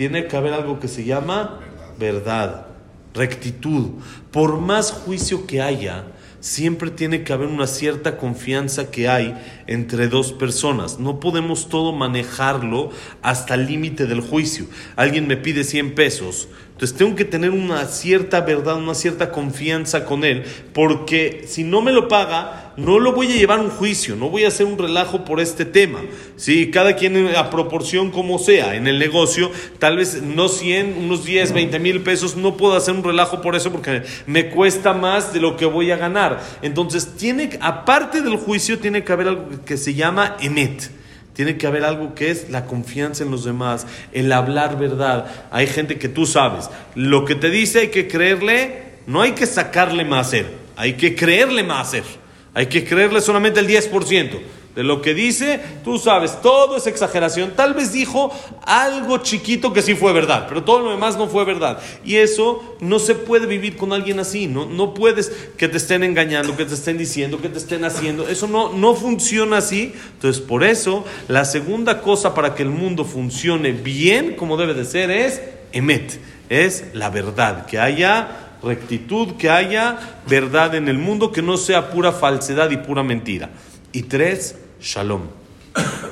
tiene 0.00 0.28
que 0.28 0.36
haber 0.38 0.54
algo 0.54 0.80
que 0.80 0.88
se 0.88 1.04
llama 1.04 1.60
verdad, 1.98 2.68
rectitud. 3.12 4.00
Por 4.30 4.58
más 4.58 4.92
juicio 4.92 5.46
que 5.46 5.60
haya, 5.60 6.06
siempre 6.40 6.90
tiene 6.90 7.22
que 7.22 7.34
haber 7.34 7.48
una 7.48 7.66
cierta 7.66 8.16
confianza 8.16 8.90
que 8.90 9.10
hay 9.10 9.38
entre 9.66 10.08
dos 10.08 10.32
personas. 10.32 10.98
No 10.98 11.20
podemos 11.20 11.68
todo 11.68 11.92
manejarlo 11.92 12.88
hasta 13.20 13.52
el 13.52 13.66
límite 13.66 14.06
del 14.06 14.22
juicio. 14.22 14.64
Alguien 14.96 15.26
me 15.26 15.36
pide 15.36 15.64
100 15.64 15.94
pesos, 15.94 16.48
entonces 16.80 16.96
tengo 16.96 17.14
que 17.14 17.26
tener 17.26 17.50
una 17.50 17.84
cierta 17.84 18.40
verdad, 18.40 18.76
una 18.76 18.94
cierta 18.94 19.30
confianza 19.30 20.06
con 20.06 20.24
él, 20.24 20.44
porque 20.72 21.44
si 21.46 21.62
no 21.62 21.82
me 21.82 21.92
lo 21.92 22.08
paga, 22.08 22.72
no 22.78 22.98
lo 22.98 23.12
voy 23.12 23.30
a 23.30 23.36
llevar 23.36 23.58
a 23.58 23.62
un 23.62 23.68
juicio, 23.68 24.16
no 24.16 24.30
voy 24.30 24.46
a 24.46 24.48
hacer 24.48 24.64
un 24.64 24.78
relajo 24.78 25.22
por 25.26 25.40
este 25.40 25.66
tema. 25.66 26.00
Sí, 26.36 26.70
cada 26.70 26.96
quien 26.96 27.36
a 27.36 27.50
proporción 27.50 28.10
como 28.10 28.38
sea. 28.38 28.76
En 28.76 28.86
el 28.86 28.98
negocio, 28.98 29.50
tal 29.78 29.98
vez 29.98 30.22
no 30.22 30.48
100, 30.48 30.96
unos 30.96 31.22
10, 31.26 31.52
20 31.52 31.78
mil 31.80 32.00
pesos, 32.00 32.34
no 32.34 32.56
puedo 32.56 32.74
hacer 32.74 32.94
un 32.94 33.04
relajo 33.04 33.42
por 33.42 33.56
eso 33.56 33.70
porque 33.70 34.04
me 34.24 34.48
cuesta 34.48 34.94
más 34.94 35.34
de 35.34 35.40
lo 35.40 35.58
que 35.58 35.66
voy 35.66 35.90
a 35.90 35.98
ganar. 35.98 36.42
Entonces, 36.62 37.14
tiene, 37.14 37.58
aparte 37.60 38.22
del 38.22 38.36
juicio, 38.36 38.78
tiene 38.78 39.04
que 39.04 39.12
haber 39.12 39.28
algo 39.28 39.48
que 39.66 39.76
se 39.76 39.92
llama 39.92 40.38
emet. 40.40 40.99
Tiene 41.40 41.56
que 41.56 41.66
haber 41.66 41.86
algo 41.86 42.14
que 42.14 42.30
es 42.30 42.50
la 42.50 42.66
confianza 42.66 43.24
en 43.24 43.30
los 43.30 43.44
demás, 43.44 43.86
el 44.12 44.30
hablar 44.30 44.78
verdad. 44.78 45.24
Hay 45.50 45.66
gente 45.66 45.98
que 45.98 46.10
tú 46.10 46.26
sabes, 46.26 46.68
lo 46.94 47.24
que 47.24 47.34
te 47.34 47.48
dice 47.48 47.78
hay 47.78 47.88
que 47.88 48.08
creerle, 48.08 48.82
no 49.06 49.22
hay 49.22 49.32
que 49.32 49.46
sacarle 49.46 50.04
más 50.04 50.26
hacer, 50.26 50.52
hay 50.76 50.98
que 50.98 51.14
creerle 51.14 51.62
más 51.62 51.88
hacer. 51.88 52.04
Hay 52.52 52.66
que 52.66 52.84
creerle 52.84 53.22
solamente 53.22 53.58
el 53.58 53.68
10% 53.68 54.38
de 54.74 54.82
lo 54.82 55.02
que 55.02 55.14
dice. 55.14 55.60
Tú 55.84 55.98
sabes, 55.98 56.40
todo 56.40 56.76
es 56.76 56.86
exageración. 56.86 57.52
Tal 57.56 57.74
vez 57.74 57.92
dijo 57.92 58.32
algo 58.64 59.18
chiquito 59.18 59.72
que 59.72 59.82
sí 59.82 59.94
fue 59.94 60.12
verdad, 60.12 60.46
pero 60.48 60.64
todo 60.64 60.80
lo 60.80 60.90
demás 60.90 61.16
no 61.16 61.28
fue 61.28 61.44
verdad. 61.44 61.80
Y 62.04 62.16
eso 62.16 62.76
no 62.80 62.98
se 62.98 63.14
puede 63.14 63.46
vivir 63.46 63.76
con 63.76 63.92
alguien 63.92 64.20
así. 64.20 64.46
No, 64.46 64.66
no 64.66 64.94
puedes 64.94 65.30
que 65.56 65.68
te 65.68 65.76
estén 65.76 66.04
engañando, 66.04 66.56
que 66.56 66.64
te 66.64 66.74
estén 66.74 66.98
diciendo, 66.98 67.40
que 67.40 67.48
te 67.48 67.58
estén 67.58 67.84
haciendo. 67.84 68.28
Eso 68.28 68.46
no, 68.46 68.72
no 68.72 68.94
funciona 68.94 69.58
así. 69.58 69.92
Entonces, 70.14 70.42
por 70.42 70.64
eso, 70.64 71.04
la 71.28 71.44
segunda 71.44 72.00
cosa 72.02 72.34
para 72.34 72.54
que 72.54 72.62
el 72.62 72.70
mundo 72.70 73.04
funcione 73.04 73.72
bien, 73.72 74.36
como 74.36 74.56
debe 74.56 74.74
de 74.74 74.84
ser, 74.84 75.10
es 75.10 75.40
emet. 75.72 76.20
Es 76.48 76.86
la 76.94 77.10
verdad, 77.10 77.66
que 77.66 77.78
haya 77.78 78.56
rectitud, 78.62 79.36
que 79.36 79.50
haya 79.50 79.98
verdad 80.28 80.74
en 80.74 80.88
el 80.88 80.98
mundo, 80.98 81.32
que 81.32 81.42
no 81.42 81.56
sea 81.56 81.90
pura 81.90 82.12
falsedad 82.12 82.70
y 82.70 82.76
pura 82.76 83.02
mentira. 83.02 83.50
Y 83.92 84.02
tres, 84.02 84.56
shalom. 84.80 85.22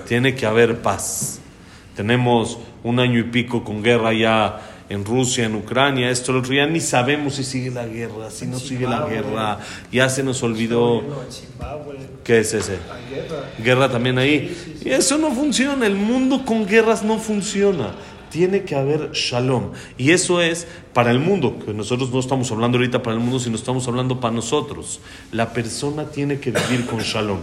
Tiene 0.07 0.35
que 0.35 0.47
haber 0.47 0.81
paz. 0.83 1.41
Tenemos 1.97 2.59
un 2.83 3.01
año 3.01 3.19
y 3.19 3.25
pico 3.25 3.65
con 3.65 3.83
guerra 3.83 4.13
ya 4.13 4.61
en 4.89 5.05
Rusia, 5.05 5.45
en 5.45 5.55
Ucrania, 5.55 6.11
esto, 6.11 6.33
lo 6.33 6.39
otro, 6.39 6.55
ya 6.55 6.67
ni 6.67 6.81
sabemos 6.81 7.35
si 7.35 7.45
sigue 7.45 7.71
la 7.71 7.87
guerra, 7.87 8.31
si 8.31 8.47
no 8.47 8.59
sigue 8.59 8.87
la 8.87 9.07
guerra, 9.07 9.59
ya 9.93 10.09
se 10.09 10.23
nos 10.23 10.43
olvidó. 10.43 11.03
Zimbabue, 11.31 11.99
¿Qué 12.25 12.41
es 12.41 12.55
ese? 12.55 12.79
Guerra 13.63 13.91
también 13.91 14.19
ahí. 14.19 14.79
Y 14.85 14.91
eso 14.91 15.19
no 15.19 15.31
funciona, 15.33 15.87
el 15.87 15.95
mundo 15.95 16.45
con 16.45 16.67
guerras 16.67 17.03
no 17.03 17.19
funciona. 17.19 17.95
Tiene 18.31 18.65
que 18.65 18.75
haber 18.75 19.13
shalom. 19.13 19.73
Y 19.97 20.11
eso 20.11 20.41
es 20.41 20.67
para 20.93 21.11
el 21.11 21.19
mundo, 21.19 21.59
que 21.65 21.73
nosotros 21.73 22.11
no 22.11 22.21
estamos 22.21 22.51
hablando 22.51 22.79
ahorita 22.79 23.03
para 23.03 23.17
el 23.17 23.23
mundo, 23.23 23.39
sino 23.39 23.57
estamos 23.57 23.89
hablando 23.89 24.21
para 24.21 24.35
nosotros. 24.35 25.01
La 25.33 25.53
persona 25.53 26.05
tiene 26.05 26.39
que 26.39 26.51
vivir 26.51 26.87
con 26.87 27.01
shalom. 27.01 27.39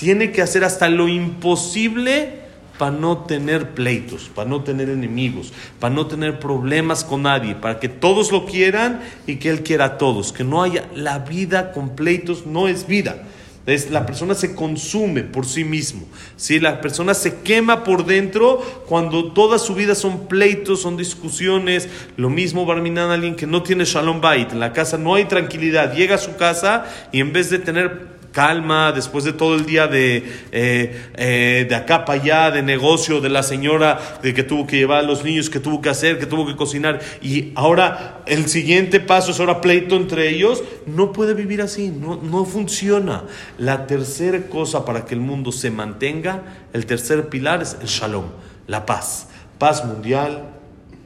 Tiene 0.00 0.32
que 0.32 0.40
hacer 0.40 0.64
hasta 0.64 0.88
lo 0.88 1.08
imposible 1.08 2.40
para 2.78 2.90
no 2.90 3.18
tener 3.18 3.72
pleitos, 3.72 4.30
para 4.34 4.48
no 4.48 4.64
tener 4.64 4.88
enemigos, 4.88 5.52
para 5.78 5.94
no 5.94 6.06
tener 6.06 6.40
problemas 6.40 7.04
con 7.04 7.24
nadie, 7.24 7.54
para 7.54 7.78
que 7.78 7.90
todos 7.90 8.32
lo 8.32 8.46
quieran 8.46 9.02
y 9.26 9.36
que 9.36 9.50
Él 9.50 9.62
quiera 9.62 9.84
a 9.84 9.98
todos. 9.98 10.32
Que 10.32 10.42
no 10.42 10.62
haya 10.62 10.88
la 10.94 11.18
vida 11.18 11.72
con 11.72 11.90
pleitos, 11.90 12.46
no 12.46 12.66
es 12.66 12.86
vida. 12.86 13.24
Es, 13.66 13.90
la 13.90 14.06
persona 14.06 14.34
se 14.34 14.54
consume 14.54 15.22
por 15.22 15.44
sí 15.44 15.64
mismo. 15.64 16.06
¿sí? 16.38 16.60
La 16.60 16.80
persona 16.80 17.12
se 17.12 17.42
quema 17.42 17.84
por 17.84 18.06
dentro 18.06 18.62
cuando 18.86 19.34
toda 19.34 19.58
su 19.58 19.74
vida 19.74 19.94
son 19.94 20.28
pleitos, 20.28 20.80
son 20.80 20.96
discusiones. 20.96 21.90
Lo 22.16 22.30
mismo 22.30 22.64
Barminan, 22.64 23.10
alguien 23.10 23.36
que 23.36 23.46
no 23.46 23.62
tiene 23.62 23.84
Shalom 23.84 24.22
Bait. 24.22 24.52
En 24.52 24.60
la 24.60 24.72
casa 24.72 24.96
no 24.96 25.16
hay 25.16 25.26
tranquilidad. 25.26 25.94
Llega 25.94 26.14
a 26.14 26.18
su 26.18 26.36
casa 26.36 26.86
y 27.12 27.20
en 27.20 27.34
vez 27.34 27.50
de 27.50 27.58
tener 27.58 28.19
calma 28.32 28.92
después 28.92 29.24
de 29.24 29.32
todo 29.32 29.54
el 29.54 29.66
día 29.66 29.86
de, 29.86 30.18
eh, 30.52 31.10
eh, 31.14 31.66
de 31.68 31.74
acá 31.74 32.04
para 32.04 32.20
allá, 32.20 32.50
de 32.50 32.62
negocio, 32.62 33.20
de 33.20 33.28
la 33.28 33.42
señora 33.42 34.18
de 34.22 34.34
que 34.34 34.42
tuvo 34.42 34.66
que 34.66 34.76
llevar 34.76 35.00
a 35.00 35.02
los 35.02 35.24
niños, 35.24 35.50
que 35.50 35.60
tuvo 35.60 35.80
que 35.80 35.88
hacer, 35.88 36.18
que 36.18 36.26
tuvo 36.26 36.46
que 36.46 36.56
cocinar, 36.56 37.00
y 37.22 37.52
ahora 37.54 38.22
el 38.26 38.48
siguiente 38.48 39.00
paso 39.00 39.32
es 39.32 39.40
ahora 39.40 39.60
pleito 39.60 39.96
entre 39.96 40.28
ellos, 40.28 40.62
no 40.86 41.12
puede 41.12 41.34
vivir 41.34 41.62
así, 41.62 41.88
no, 41.88 42.16
no 42.16 42.44
funciona. 42.44 43.24
La 43.58 43.86
tercera 43.86 44.40
cosa 44.48 44.84
para 44.84 45.04
que 45.04 45.14
el 45.14 45.20
mundo 45.20 45.52
se 45.52 45.70
mantenga, 45.70 46.42
el 46.72 46.86
tercer 46.86 47.28
pilar 47.28 47.62
es 47.62 47.76
el 47.80 47.88
shalom, 47.88 48.26
la 48.66 48.86
paz. 48.86 49.28
Paz 49.58 49.84
mundial, 49.84 50.48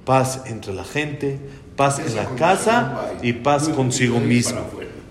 paz 0.05 0.43
entre 0.47 0.75
la 0.75 0.85
gente, 0.85 1.41
paz 1.77 1.99
en 1.99 2.15
la 2.15 2.27
casa 2.37 3.11
y 3.23 3.33
paz 3.33 3.69
consigo 3.69 4.21
mismo. 4.21 4.61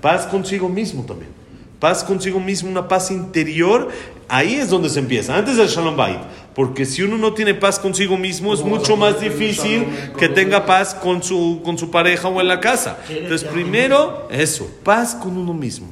Paz 0.02 0.26
consigo 0.28 0.70
mismo 0.70 1.04
también. 1.04 1.43
Paz 1.84 2.02
consigo 2.02 2.40
mismo, 2.40 2.70
una 2.70 2.88
paz 2.88 3.12
interior, 3.12 3.90
ahí 4.30 4.54
es 4.54 4.70
donde 4.70 4.88
se 4.88 5.00
empieza, 5.00 5.36
antes 5.36 5.58
del 5.58 5.68
Shalom 5.68 5.98
Bait. 5.98 6.22
Porque 6.56 6.86
si 6.86 7.02
uno 7.02 7.18
no 7.18 7.34
tiene 7.34 7.56
paz 7.56 7.78
consigo 7.78 8.16
mismo, 8.16 8.54
es 8.54 8.62
¿Cómo 8.62 8.72
vas 8.72 8.80
mucho 8.80 8.96
más 8.96 9.20
difícil 9.20 9.86
que 10.18 10.30
tenga 10.30 10.66
paz 10.66 10.96
con 10.96 11.22
su, 11.22 11.60
con 11.62 11.78
su 11.78 11.92
pareja 11.92 12.30
o 12.30 12.40
en 12.40 12.48
la 12.48 12.62
casa. 12.62 13.00
Entonces, 13.10 13.44
primero, 13.50 14.30
eso, 14.32 14.66
paz 14.86 15.14
con 15.14 15.36
uno 15.36 15.54
mismo. 15.54 15.88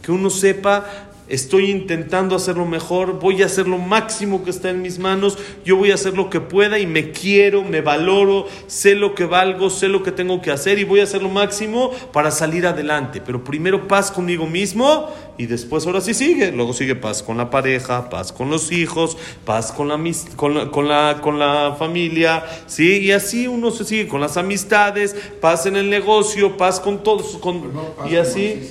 Que 0.00 0.12
uno 0.12 0.30
sepa, 0.30 0.86
estoy 1.28 1.70
intentando 1.70 2.36
hacerlo 2.36 2.66
mejor, 2.66 3.18
voy 3.18 3.42
a 3.42 3.46
hacer 3.46 3.66
lo 3.66 3.78
máximo 3.78 4.44
que 4.44 4.50
está 4.50 4.70
en 4.70 4.82
mis 4.82 4.98
manos, 4.98 5.38
yo 5.64 5.76
voy 5.76 5.90
a 5.90 5.94
hacer 5.94 6.14
lo 6.14 6.28
que 6.30 6.40
pueda 6.40 6.78
y 6.78 6.86
me 6.86 7.10
quiero, 7.12 7.62
me 7.62 7.80
valoro, 7.80 8.46
sé 8.66 8.94
lo 8.94 9.14
que 9.14 9.24
valgo, 9.24 9.70
sé 9.70 9.88
lo 9.88 10.02
que 10.02 10.12
tengo 10.12 10.42
que 10.42 10.50
hacer 10.50 10.78
y 10.78 10.84
voy 10.84 11.00
a 11.00 11.04
hacer 11.04 11.22
lo 11.22 11.28
máximo 11.30 11.90
para 12.12 12.30
salir 12.30 12.66
adelante. 12.66 13.22
Pero 13.24 13.42
primero 13.42 13.88
paz 13.88 14.10
conmigo 14.10 14.46
mismo 14.46 15.08
y 15.38 15.46
después 15.46 15.86
ahora 15.86 16.00
sí 16.00 16.14
sigue. 16.14 16.52
Luego 16.52 16.72
sigue 16.72 16.94
paz 16.94 17.22
con 17.22 17.36
la 17.38 17.50
pareja, 17.50 18.10
paz 18.10 18.32
con 18.32 18.50
los 18.50 18.70
hijos, 18.70 19.16
paz 19.44 19.72
con 19.72 19.88
la, 19.88 19.96
mis- 19.96 20.26
con 20.36 20.54
la, 20.54 20.70
con 20.70 20.88
la, 20.88 21.18
con 21.22 21.38
la 21.38 21.74
familia, 21.78 22.44
¿sí? 22.66 22.98
Y 22.98 23.12
así 23.12 23.48
uno 23.48 23.70
se 23.70 23.84
sigue 23.84 24.08
con 24.08 24.20
las 24.20 24.36
amistades, 24.36 25.16
paz 25.40 25.66
en 25.66 25.76
el 25.76 25.88
negocio, 25.90 26.56
paz 26.56 26.80
con 26.80 27.02
todos, 27.02 27.36
con, 27.38 27.60
Pero 27.60 27.72
no 27.72 27.82
paz 27.94 28.10
y 28.10 28.16
así. 28.16 28.70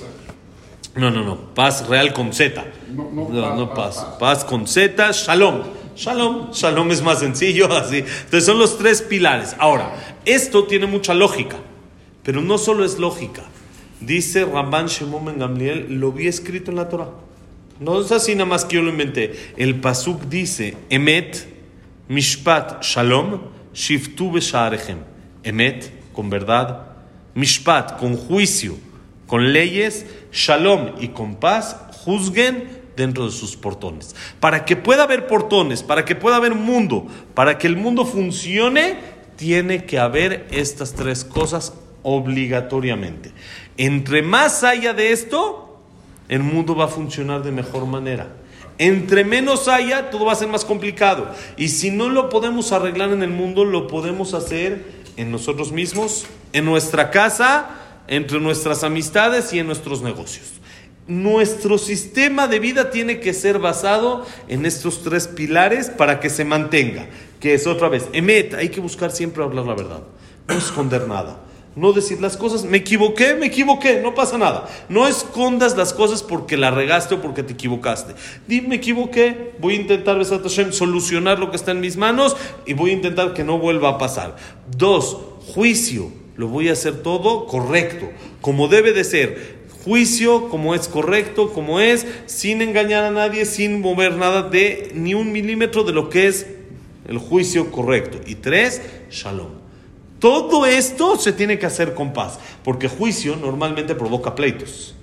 No, 0.96 1.10
no, 1.10 1.24
no. 1.24 1.36
Paz 1.54 1.88
real 1.88 2.12
con 2.12 2.32
Z. 2.32 2.64
No, 2.94 3.10
no, 3.10 3.28
No, 3.28 3.40
paz, 3.42 3.56
no 3.56 3.74
paz, 3.74 3.94
paz. 3.96 4.16
paz. 4.18 4.44
Con 4.44 4.66
Z, 4.66 5.10
shalom. 5.12 5.62
Shalom. 5.96 6.50
Shalom 6.52 6.90
es 6.90 7.02
más 7.02 7.20
sencillo, 7.20 7.72
así. 7.76 7.98
Entonces 7.98 8.44
son 8.44 8.58
los 8.58 8.78
tres 8.78 9.02
pilares. 9.02 9.56
Ahora, 9.58 9.94
esto 10.24 10.64
tiene 10.64 10.86
mucha 10.86 11.14
lógica, 11.14 11.56
pero 12.22 12.40
no 12.40 12.58
solo 12.58 12.84
es 12.84 12.98
lógica. 12.98 13.42
Dice 14.00 14.44
Ramban 14.44 14.86
Shimon 14.86 15.24
Ben 15.24 15.38
Gamliel, 15.38 15.98
lo 15.98 16.12
vi 16.12 16.26
escrito 16.28 16.70
en 16.70 16.76
la 16.76 16.88
Torah. 16.88 17.08
No 17.80 18.00
es 18.00 18.12
así 18.12 18.34
nada 18.34 18.44
más 18.46 18.64
que 18.64 18.76
yo 18.76 18.82
lo 18.82 18.90
inventé. 18.90 19.52
El 19.56 19.80
Pasuk 19.80 20.22
dice, 20.24 20.76
Emet, 20.90 21.46
Mishpat, 22.08 22.82
Shalom, 22.84 23.40
Shiftu 23.72 24.30
Beshaarechem. 24.30 24.98
Emet, 25.42 25.90
con 26.12 26.30
verdad. 26.30 26.86
Mishpat, 27.34 27.98
con 27.98 28.16
juicio, 28.16 28.76
con 29.34 29.52
leyes. 29.52 30.06
Shalom 30.30 30.92
y 31.00 31.08
con 31.08 31.34
paz, 31.34 31.76
juzguen 32.04 32.68
dentro 32.96 33.24
de 33.24 33.32
sus 33.32 33.56
portones. 33.56 34.14
Para 34.38 34.64
que 34.64 34.76
pueda 34.76 35.02
haber 35.02 35.26
portones, 35.26 35.82
para 35.82 36.04
que 36.04 36.14
pueda 36.14 36.36
haber 36.36 36.54
mundo, 36.54 37.08
para 37.34 37.58
que 37.58 37.66
el 37.66 37.76
mundo 37.76 38.06
funcione, 38.06 38.96
tiene 39.34 39.86
que 39.86 39.98
haber 39.98 40.46
estas 40.52 40.92
tres 40.92 41.24
cosas 41.24 41.72
obligatoriamente. 42.04 43.32
Entre 43.76 44.22
más 44.22 44.62
haya 44.62 44.94
de 44.94 45.10
esto, 45.10 45.80
el 46.28 46.44
mundo 46.44 46.76
va 46.76 46.84
a 46.84 46.88
funcionar 46.88 47.42
de 47.42 47.50
mejor 47.50 47.86
manera. 47.86 48.36
Entre 48.78 49.24
menos 49.24 49.66
haya, 49.66 50.12
todo 50.12 50.26
va 50.26 50.32
a 50.34 50.36
ser 50.36 50.46
más 50.46 50.64
complicado. 50.64 51.28
Y 51.56 51.70
si 51.70 51.90
no 51.90 52.08
lo 52.08 52.28
podemos 52.28 52.70
arreglar 52.70 53.10
en 53.10 53.24
el 53.24 53.30
mundo, 53.30 53.64
lo 53.64 53.88
podemos 53.88 54.32
hacer 54.32 55.02
en 55.16 55.32
nosotros 55.32 55.72
mismos, 55.72 56.26
en 56.52 56.64
nuestra 56.64 57.10
casa, 57.10 57.80
entre 58.08 58.40
nuestras 58.40 58.84
amistades 58.84 59.52
y 59.52 59.58
en 59.58 59.66
nuestros 59.66 60.02
negocios. 60.02 60.52
Nuestro 61.06 61.76
sistema 61.76 62.48
de 62.48 62.60
vida 62.60 62.90
tiene 62.90 63.20
que 63.20 63.34
ser 63.34 63.58
basado 63.58 64.24
en 64.48 64.64
estos 64.64 65.02
tres 65.02 65.28
pilares 65.28 65.90
para 65.90 66.18
que 66.18 66.30
se 66.30 66.44
mantenga. 66.44 67.06
Que 67.40 67.52
es 67.54 67.66
otra 67.66 67.90
vez, 67.90 68.08
Emet, 68.12 68.54
hay 68.54 68.70
que 68.70 68.80
buscar 68.80 69.10
siempre 69.10 69.42
hablar 69.42 69.66
la 69.66 69.74
verdad, 69.74 70.02
no 70.48 70.54
esconder 70.54 71.06
nada. 71.06 71.40
No 71.76 71.92
decir 71.92 72.20
las 72.20 72.36
cosas, 72.36 72.64
me 72.64 72.78
equivoqué, 72.78 73.34
me 73.34 73.46
equivoqué, 73.46 74.00
no 74.00 74.14
pasa 74.14 74.38
nada. 74.38 74.68
No 74.88 75.08
escondas 75.08 75.76
las 75.76 75.92
cosas 75.92 76.22
porque 76.22 76.56
la 76.56 76.70
regaste 76.70 77.16
o 77.16 77.20
porque 77.20 77.42
te 77.42 77.54
equivocaste. 77.54 78.14
Di, 78.46 78.60
me 78.60 78.76
equivoqué, 78.76 79.54
voy 79.58 79.74
a 79.74 79.80
intentar, 79.80 80.16
Besat 80.16 80.46
solucionar 80.46 81.40
lo 81.40 81.50
que 81.50 81.56
está 81.56 81.72
en 81.72 81.80
mis 81.80 81.96
manos 81.96 82.36
y 82.64 82.74
voy 82.74 82.90
a 82.90 82.94
intentar 82.94 83.34
que 83.34 83.42
no 83.42 83.58
vuelva 83.58 83.90
a 83.90 83.98
pasar. 83.98 84.36
Dos, 84.70 85.18
juicio, 85.52 86.12
lo 86.36 86.48
voy 86.48 86.68
a 86.68 86.72
hacer 86.72 87.02
todo 87.02 87.46
correcto, 87.46 88.10
como 88.40 88.68
debe 88.68 88.92
de 88.92 89.04
ser. 89.04 89.64
Juicio 89.84 90.48
como 90.48 90.74
es 90.74 90.88
correcto, 90.88 91.52
como 91.52 91.78
es, 91.78 92.06
sin 92.26 92.62
engañar 92.62 93.04
a 93.04 93.10
nadie, 93.10 93.44
sin 93.44 93.80
mover 93.80 94.14
nada 94.14 94.48
de 94.48 94.92
ni 94.94 95.14
un 95.14 95.30
milímetro 95.30 95.84
de 95.84 95.92
lo 95.92 96.08
que 96.08 96.26
es 96.26 96.46
el 97.06 97.18
juicio 97.18 97.70
correcto. 97.70 98.18
Y 98.26 98.36
tres, 98.36 98.80
shalom. 99.10 99.64
Todo 100.18 100.64
esto 100.64 101.18
se 101.18 101.32
tiene 101.32 101.58
que 101.58 101.66
hacer 101.66 101.92
con 101.92 102.14
paz, 102.14 102.38
porque 102.62 102.88
juicio 102.88 103.36
normalmente 103.36 103.94
provoca 103.94 104.34
pleitos. 104.34 104.94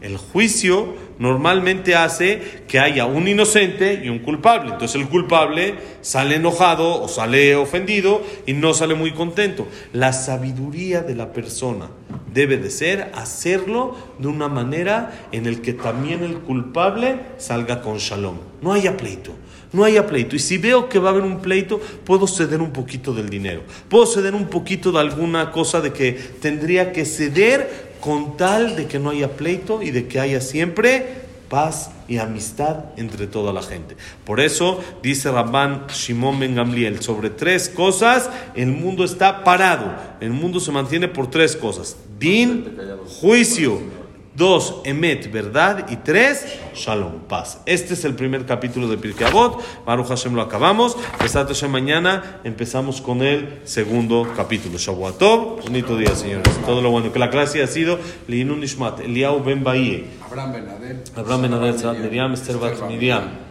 El 0.00 0.16
juicio 0.16 0.94
normalmente 1.18 1.94
hace 1.94 2.62
que 2.68 2.78
haya 2.78 3.06
un 3.06 3.28
inocente 3.28 4.02
y 4.04 4.08
un 4.08 4.18
culpable. 4.20 4.72
Entonces 4.72 5.00
el 5.00 5.08
culpable 5.08 5.74
sale 6.00 6.36
enojado 6.36 7.02
o 7.02 7.08
sale 7.08 7.56
ofendido 7.56 8.22
y 8.46 8.52
no 8.52 8.74
sale 8.74 8.94
muy 8.94 9.12
contento. 9.12 9.66
La 9.92 10.12
sabiduría 10.12 11.02
de 11.02 11.14
la 11.14 11.32
persona 11.32 11.88
debe 12.32 12.56
de 12.56 12.70
ser 12.70 13.12
hacerlo 13.14 13.96
de 14.18 14.28
una 14.28 14.48
manera 14.48 15.28
en 15.32 15.46
el 15.46 15.60
que 15.62 15.72
también 15.72 16.22
el 16.24 16.38
culpable 16.38 17.20
salga 17.38 17.80
con 17.80 17.98
shalom. 17.98 18.38
No 18.60 18.72
haya 18.72 18.96
pleito. 18.96 19.32
No 19.72 19.82
haya 19.82 20.06
pleito. 20.06 20.36
Y 20.36 20.38
si 20.38 20.56
veo 20.56 20.88
que 20.88 21.00
va 21.00 21.08
a 21.08 21.12
haber 21.12 21.24
un 21.24 21.40
pleito, 21.40 21.80
puedo 22.04 22.28
ceder 22.28 22.60
un 22.60 22.72
poquito 22.72 23.12
del 23.12 23.28
dinero. 23.28 23.62
Puedo 23.88 24.06
ceder 24.06 24.34
un 24.34 24.46
poquito 24.46 24.92
de 24.92 25.00
alguna 25.00 25.50
cosa 25.50 25.80
de 25.80 25.92
que 25.92 26.12
tendría 26.12 26.92
que 26.92 27.04
ceder 27.04 27.93
con 28.04 28.36
tal 28.36 28.76
de 28.76 28.86
que 28.86 28.98
no 28.98 29.08
haya 29.08 29.34
pleito 29.34 29.80
y 29.80 29.90
de 29.90 30.06
que 30.06 30.20
haya 30.20 30.42
siempre 30.42 31.22
paz 31.48 31.90
y 32.06 32.18
amistad 32.18 32.84
entre 32.98 33.26
toda 33.26 33.50
la 33.50 33.62
gente. 33.62 33.96
Por 34.26 34.40
eso 34.40 34.78
dice 35.02 35.32
Rabban 35.32 35.86
Shimon 35.86 36.38
Ben 36.38 36.54
Gamliel, 36.54 37.00
sobre 37.00 37.30
tres 37.30 37.70
cosas 37.70 38.28
el 38.54 38.66
mundo 38.66 39.04
está 39.06 39.42
parado. 39.42 39.96
El 40.20 40.32
mundo 40.32 40.60
se 40.60 40.70
mantiene 40.70 41.08
por 41.08 41.30
tres 41.30 41.56
cosas. 41.56 41.96
Din, 42.18 42.76
juicio. 43.20 44.03
Dos, 44.34 44.80
emet, 44.82 45.30
verdad. 45.30 45.86
Y 45.90 45.96
tres, 45.96 46.44
shalom, 46.74 47.20
paz. 47.28 47.60
Este 47.66 47.94
es 47.94 48.04
el 48.04 48.14
primer 48.14 48.44
capítulo 48.44 48.88
de 48.88 48.96
Pirkei 48.96 49.28
Avot. 49.28 49.62
Baruch 49.86 50.08
Hashem 50.08 50.34
lo 50.34 50.42
acabamos. 50.42 50.96
Besat 51.22 51.46
Hashem 51.46 51.70
mañana 51.70 52.40
empezamos 52.42 53.00
con 53.00 53.22
el 53.22 53.60
segundo 53.62 54.26
capítulo. 54.36 54.76
Shavuatov. 54.76 55.62
Bonito 55.62 55.96
día, 55.96 56.16
señores. 56.16 56.52
Todo 56.66 56.82
lo 56.82 56.90
bueno. 56.90 57.12
Que 57.12 57.20
la 57.20 57.30
clase 57.30 57.62
ha 57.62 57.68
sido 57.68 58.00
Linun 58.26 58.58
Nishmat, 58.58 58.98
Eliau 59.00 59.40
Ben 59.44 59.62
Baie, 59.62 60.06
Abraham 60.26 60.52
Benadel. 60.52 61.04
Abraham 61.14 61.42
Benader, 61.42 61.76
Tzad 61.76 61.98
Miriam, 61.98 62.32
Esther 62.32 62.56
Bat 62.56 62.88
Miriam. 62.88 63.43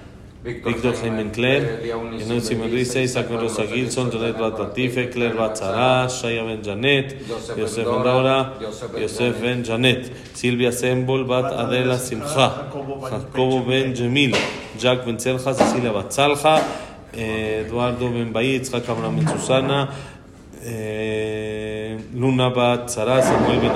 Víctor 0.43 0.93
Jaime 1.01 1.31
Claire, 1.31 1.79
Enel 2.19 2.41
Simon 2.41 2.69
Risa, 2.69 2.99
Isaac 2.99 3.29
Rosa 3.29 3.65
Gilson, 3.65 4.11
Janet 4.11 4.37
Bat 4.37 4.59
Latife, 4.59 5.09
Claire 5.09 5.35
Bat 5.35 5.57
Zara, 5.57 6.09
Shaya 6.09 6.43
Ben 6.43 6.61
Janet, 6.61 7.15
Yosef 7.57 7.85
Ben 7.85 8.03
Daura, 8.03 8.53
Yosef 8.99 9.41
Ben 9.41 9.63
Janet, 9.63 10.11
Silvia 10.33 10.71
Sembol 10.71 11.25
Bat 11.25 11.53
Adela 11.53 11.97
Simcha, 11.97 12.67
Jacobo 13.09 13.63
Ben 13.65 13.93
Jemil, 13.95 14.35
Jack 14.77 15.05
Ben 15.05 15.17
Celja, 15.17 15.53
Cecilia 15.53 15.93
Bat 15.93 16.11
Zalja, 16.11 16.61
eh, 17.13 17.63
Eduardo 17.65 18.09
Ben 18.09 18.33
Baí, 18.33 18.55
Itzhak 18.59 18.89
Abraham 18.89 19.15
Ben 19.15 19.27
Susana, 19.29 19.89
eh, 20.61 21.97
Luna 22.13 22.49
Bat 22.49 22.89
Zara, 22.89 23.21
Samuel 23.21 23.59
Ben 23.61 23.71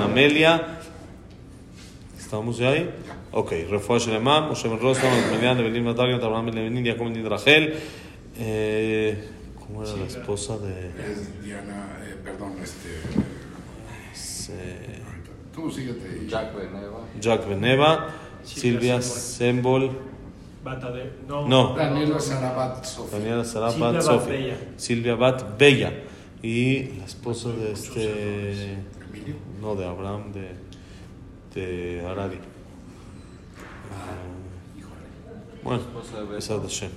Ok, 3.32 3.52
Refuah 3.70 3.98
Shelema, 3.98 4.40
Moshe 4.40 4.68
Ben 4.68 4.78
Rosa, 4.80 5.02
Median, 5.30 5.58
Evelyn 5.58 5.84
Natalia, 5.84 6.16
Abraham 6.16 6.46
Ben 6.46 6.54
Levenin, 6.54 6.84
Jacob 6.84 7.12
Ben 7.12 7.28
Rachel. 7.28 7.74
Eh, 8.38 9.28
¿Cómo 9.58 9.84
era 9.84 9.92
la 9.96 10.06
esposa 10.06 10.56
de.? 10.58 10.88
Es 11.12 11.42
Diana, 11.42 11.98
eh, 12.04 12.16
perdón, 12.24 12.54
este. 12.62 12.88
Se- 14.14 14.98
Tú 15.54 15.70
síguete. 15.70 16.22
y- 16.24 16.28
Jack 16.28 16.54
Beneva. 16.56 17.00
Jack 17.20 17.48
Beneva, 17.48 18.06
Silvia 18.44 19.02
Silvia 19.02 19.02
Sembol, 19.02 19.90
Bata 20.64 20.90
de. 20.90 21.10
No. 21.28 21.46
No. 21.46 21.74
Daniela 21.76 22.18
Sarabat 22.18 22.84
Sofía. 22.84 23.18
Daniela 23.18 23.44
Sarabat, 23.44 23.74
Silvia 23.74 23.92
Bat 23.92 24.02
Sofía, 24.02 24.32
Bella. 24.36 24.56
Silvia 24.76 25.14
Bat 25.16 25.58
Bella 25.58 25.92
y 26.42 26.82
la 26.98 27.04
esposa 27.04 27.50
de 27.50 27.72
este. 27.72 28.72
Emilio. 29.12 29.34
No, 29.60 29.74
de 29.74 29.84
Abraham 29.86 30.32
de, 30.32 30.48
de 31.54 32.06
Aradi. 32.06 32.38
Bueno, 35.62 35.82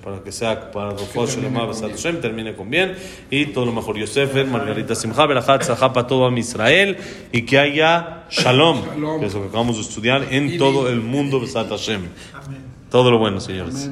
para 0.02 0.24
que 0.24 0.32
sea 0.32 0.72
para 0.72 0.96
Hashem, 0.96 2.22
termine 2.22 2.56
con 2.56 2.70
bien 2.70 2.96
y 3.30 3.48
todo 3.48 3.66
lo 3.66 3.74
mejor. 3.74 3.98
Yosef, 3.98 4.34
Margarita 4.48 4.96
Simcha, 4.96 5.26
Berachat, 5.26 5.64
Zahá 5.64 5.92
para 5.92 6.08
todo 6.08 6.26
a 6.26 6.40
Israel 6.40 6.96
y 7.34 7.42
que 7.42 7.60
haya 7.60 8.24
Shalom, 8.30 9.20
que 9.20 9.26
es 9.26 9.34
lo 9.34 9.42
que 9.42 9.48
acabamos 9.50 9.76
de 9.76 9.82
estudiar 9.82 10.28
en 10.32 10.58
todo 10.58 10.88
el 10.88 11.02
mundo 11.02 11.42
Besat 11.42 11.68
Hashem. 11.68 12.04
Todo 12.90 13.12
lo 13.12 13.20
bueno, 13.20 13.42
señores. 13.42 13.92